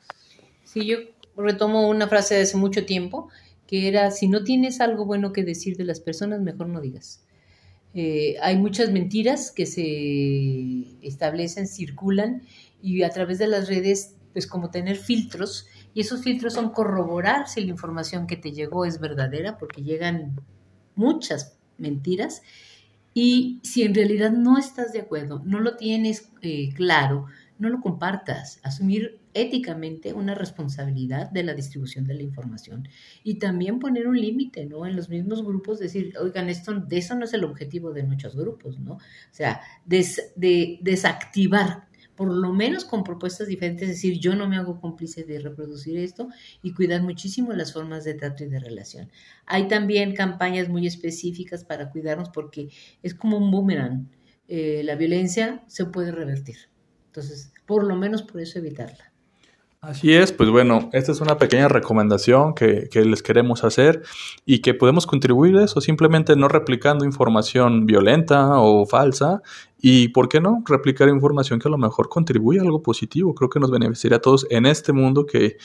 Sí, 0.64 0.84
yo 0.84 0.98
retomo 1.34 1.88
una 1.88 2.08
frase 2.08 2.34
de 2.34 2.42
hace 2.42 2.58
mucho 2.58 2.84
tiempo 2.84 3.30
que 3.66 3.88
era, 3.88 4.10
si 4.10 4.28
no 4.28 4.44
tienes 4.44 4.82
algo 4.82 5.06
bueno 5.06 5.32
que 5.32 5.44
decir 5.44 5.78
de 5.78 5.84
las 5.84 6.00
personas, 6.00 6.42
mejor 6.42 6.68
no 6.68 6.82
digas. 6.82 7.25
Eh, 7.98 8.36
hay 8.42 8.58
muchas 8.58 8.92
mentiras 8.92 9.50
que 9.50 9.64
se 9.64 10.98
establecen, 11.00 11.66
circulan, 11.66 12.42
y 12.82 13.02
a 13.02 13.08
través 13.08 13.38
de 13.38 13.46
las 13.46 13.68
redes, 13.68 14.16
pues 14.34 14.46
como 14.46 14.70
tener 14.70 14.96
filtros, 14.96 15.66
y 15.94 16.02
esos 16.02 16.22
filtros 16.22 16.52
son 16.52 16.72
corroborar 16.72 17.48
si 17.48 17.62
la 17.62 17.70
información 17.70 18.26
que 18.26 18.36
te 18.36 18.52
llegó 18.52 18.84
es 18.84 19.00
verdadera, 19.00 19.56
porque 19.56 19.82
llegan 19.82 20.38
muchas 20.94 21.56
mentiras, 21.78 22.42
y 23.14 23.60
si 23.62 23.82
en 23.82 23.94
realidad 23.94 24.30
no 24.30 24.58
estás 24.58 24.92
de 24.92 25.00
acuerdo, 25.00 25.40
no 25.46 25.58
lo 25.60 25.76
tienes 25.76 26.28
eh, 26.42 26.68
claro, 26.74 27.28
no 27.58 27.68
lo 27.68 27.80
compartas. 27.80 28.60
Asumir 28.62 29.20
éticamente 29.34 30.12
una 30.12 30.34
responsabilidad 30.34 31.30
de 31.30 31.42
la 31.42 31.54
distribución 31.54 32.06
de 32.06 32.14
la 32.14 32.22
información 32.22 32.88
y 33.22 33.38
también 33.38 33.78
poner 33.78 34.06
un 34.08 34.20
límite, 34.20 34.66
¿no? 34.66 34.86
En 34.86 34.96
los 34.96 35.08
mismos 35.08 35.44
grupos 35.44 35.78
decir, 35.78 36.14
oigan, 36.20 36.48
esto, 36.48 36.74
de 36.74 36.98
eso 36.98 37.14
no 37.14 37.24
es 37.24 37.34
el 37.34 37.44
objetivo 37.44 37.92
de 37.92 38.02
muchos 38.02 38.36
grupos, 38.36 38.78
¿no? 38.78 38.94
O 38.94 39.00
sea, 39.32 39.60
de 39.84 40.78
desactivar 40.82 41.86
por 42.16 42.32
lo 42.32 42.52
menos 42.52 42.84
con 42.84 43.04
propuestas 43.04 43.46
diferentes, 43.46 43.88
decir, 43.88 44.18
yo 44.18 44.34
no 44.34 44.48
me 44.48 44.56
hago 44.56 44.80
cómplice 44.80 45.24
de 45.24 45.38
reproducir 45.38 45.98
esto 45.98 46.28
y 46.62 46.72
cuidar 46.72 47.02
muchísimo 47.02 47.52
las 47.52 47.72
formas 47.72 48.04
de 48.04 48.14
trato 48.14 48.42
y 48.42 48.48
de 48.48 48.58
relación. 48.58 49.10
Hay 49.44 49.68
también 49.68 50.14
campañas 50.14 50.68
muy 50.68 50.86
específicas 50.86 51.64
para 51.64 51.90
cuidarnos 51.90 52.30
porque 52.30 52.70
es 53.02 53.14
como 53.14 53.36
un 53.36 53.50
boomerang. 53.50 54.08
Eh, 54.48 54.82
la 54.84 54.94
violencia 54.96 55.62
se 55.66 55.84
puede 55.84 56.10
revertir. 56.10 56.56
Entonces, 57.16 57.50
por 57.64 57.84
lo 57.84 57.96
menos 57.96 58.22
por 58.22 58.42
eso 58.42 58.58
evitarla. 58.58 59.10
Así 59.80 60.12
es, 60.12 60.32
pues 60.32 60.50
bueno, 60.50 60.90
esta 60.92 61.12
es 61.12 61.20
una 61.20 61.38
pequeña 61.38 61.68
recomendación 61.68 62.54
que, 62.54 62.90
les 62.92 63.22
queremos 63.22 63.64
hacer 63.64 64.02
y 64.44 64.60
que 64.60 64.74
podemos 64.74 65.06
contribuir 65.06 65.56
a 65.56 65.64
eso, 65.64 65.80
simplemente 65.80 66.36
no 66.36 66.48
replicando 66.48 67.04
información 67.04 67.86
violenta 67.86 68.58
o 68.58 68.84
falsa 68.84 69.42
y, 69.78 70.08
¿por 70.08 70.28
qué 70.28 70.40
no?, 70.40 70.62
replicar 70.66 71.08
información 71.08 71.58
que 71.58 71.68
a 71.68 71.70
lo 71.70 71.78
mejor 71.78 72.08
contribuye 72.08 72.58
a 72.58 72.62
algo 72.62 72.82
positivo. 72.82 73.34
Creo 73.34 73.48
que 73.48 73.60
nos 73.60 73.70
beneficiaría 73.70 74.16
a 74.16 74.20
todos 74.20 74.46
en 74.50 74.66
este 74.66 74.92
mundo 74.92 75.24
que, 75.24 75.56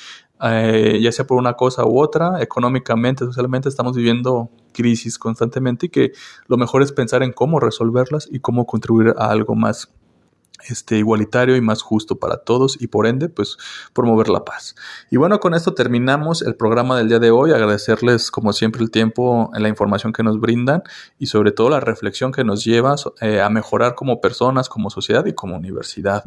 eh, 0.42 1.00
ya 1.02 1.12
sea 1.12 1.26
por 1.26 1.38
una 1.38 1.54
cosa 1.54 1.84
u 1.86 2.00
otra, 2.00 2.42
económicamente, 2.42 3.26
socialmente, 3.26 3.68
estamos 3.68 3.98
viviendo 3.98 4.52
crisis 4.72 5.18
constantemente 5.18 5.88
y 5.88 5.90
que 5.90 6.12
lo 6.48 6.58
mejor 6.58 6.82
es 6.84 6.92
pensar 6.92 7.24
en 7.24 7.34
cómo 7.34 7.60
resolverlas 7.60 8.30
y 8.32 8.40
cómo 8.40 8.66
contribuir 8.66 9.16
a 9.18 9.32
algo 9.32 9.56
más 9.56 9.92
este, 10.70 10.98
igualitario 10.98 11.56
y 11.56 11.62
más 11.62 11.82
justo 11.82 12.18
para 12.18 12.38
todos 12.38 12.82
y 12.82 12.88
por 12.88 13.08
ende, 13.08 13.30
pues 13.30 13.58
promover 13.94 14.30
la 14.30 14.46
paz. 14.46 14.76
Y 15.10 15.18
bueno, 15.18 15.40
con 15.40 15.54
esto 15.54 15.74
terminamos 15.74 16.42
el 16.42 16.56
programa 16.56 16.98
del 16.98 17.10
día 17.10 17.20
de 17.20 17.32
hoy. 17.32 17.52
Agradecerles 17.52 18.32
como 18.32 18.54
siempre 18.54 18.82
el 18.82 18.92
tiempo, 18.92 19.52
la 19.54 19.70
información 19.70 20.14
que 20.14 20.24
nos 20.24 20.40
brindan 20.40 20.84
y 21.20 21.28
sobre 21.28 21.52
todo 21.52 21.70
la 21.70 21.80
reflexión 21.80 22.32
que 22.32 22.44
nos 22.44 22.64
lleva 22.64 22.96
eh, 23.22 23.42
a 23.42 23.50
mejorar 23.50 23.96
como 23.96 24.22
personas, 24.22 24.70
como 24.70 24.90
sociedad 24.90 25.26
y 25.26 25.34
como 25.34 25.56
universidad. 25.56 26.24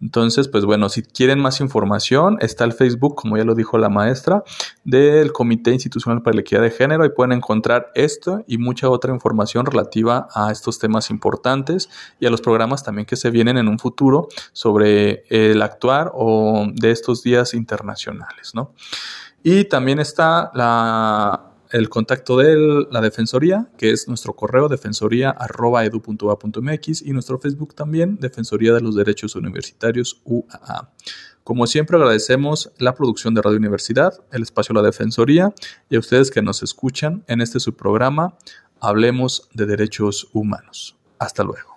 Entonces, 0.00 0.48
pues 0.48 0.64
bueno, 0.64 0.88
si 0.88 1.02
quieren 1.02 1.40
más 1.40 1.60
información, 1.60 2.38
está 2.40 2.64
el 2.64 2.72
Facebook, 2.72 3.14
como 3.14 3.36
ya 3.36 3.44
lo 3.44 3.54
dijo 3.54 3.78
la 3.78 3.88
maestra, 3.88 4.44
del 4.84 5.32
Comité 5.32 5.72
Institucional 5.72 6.22
para 6.22 6.34
la 6.34 6.42
Equidad 6.42 6.62
de 6.62 6.70
Género 6.70 7.04
y 7.04 7.10
pueden 7.10 7.32
encontrar 7.32 7.90
esto 7.94 8.44
y 8.46 8.58
mucha 8.58 8.88
otra 8.88 9.12
información 9.12 9.66
relativa 9.66 10.28
a 10.34 10.50
estos 10.52 10.78
temas 10.78 11.10
importantes 11.10 11.88
y 12.20 12.26
a 12.26 12.30
los 12.30 12.40
programas 12.40 12.82
también 12.82 13.06
que 13.06 13.16
se 13.16 13.30
vienen 13.30 13.56
en 13.58 13.68
un 13.68 13.73
futuro 13.78 14.28
sobre 14.52 15.24
el 15.28 15.62
actuar 15.62 16.10
o 16.14 16.66
de 16.72 16.90
estos 16.90 17.22
días 17.22 17.54
internacionales, 17.54 18.52
¿no? 18.54 18.72
Y 19.42 19.64
también 19.64 19.98
está 19.98 20.50
el 21.70 21.88
contacto 21.88 22.36
de 22.38 22.86
la 22.90 23.00
Defensoría, 23.00 23.68
que 23.76 23.90
es 23.90 24.08
nuestro 24.08 24.34
correo 24.34 24.68
defensoría.edu.a.mx 24.68 27.02
y 27.02 27.12
nuestro 27.12 27.38
Facebook 27.38 27.74
también, 27.74 28.16
Defensoría 28.20 28.72
de 28.72 28.80
los 28.80 28.94
Derechos 28.94 29.34
Universitarios 29.34 30.20
UAA. 30.24 30.92
Como 31.42 31.66
siempre 31.66 31.96
agradecemos 31.96 32.70
la 32.78 32.94
producción 32.94 33.34
de 33.34 33.42
Radio 33.42 33.58
Universidad, 33.58 34.14
el 34.32 34.42
espacio 34.42 34.72
la 34.72 34.82
Defensoría 34.82 35.52
y 35.90 35.96
a 35.96 35.98
ustedes 35.98 36.30
que 36.30 36.40
nos 36.40 36.62
escuchan 36.62 37.22
en 37.26 37.42
este 37.42 37.60
subprograma 37.60 38.38
Hablemos 38.80 39.48
de 39.52 39.66
Derechos 39.66 40.28
Humanos. 40.32 40.96
Hasta 41.18 41.42
luego. 41.42 41.73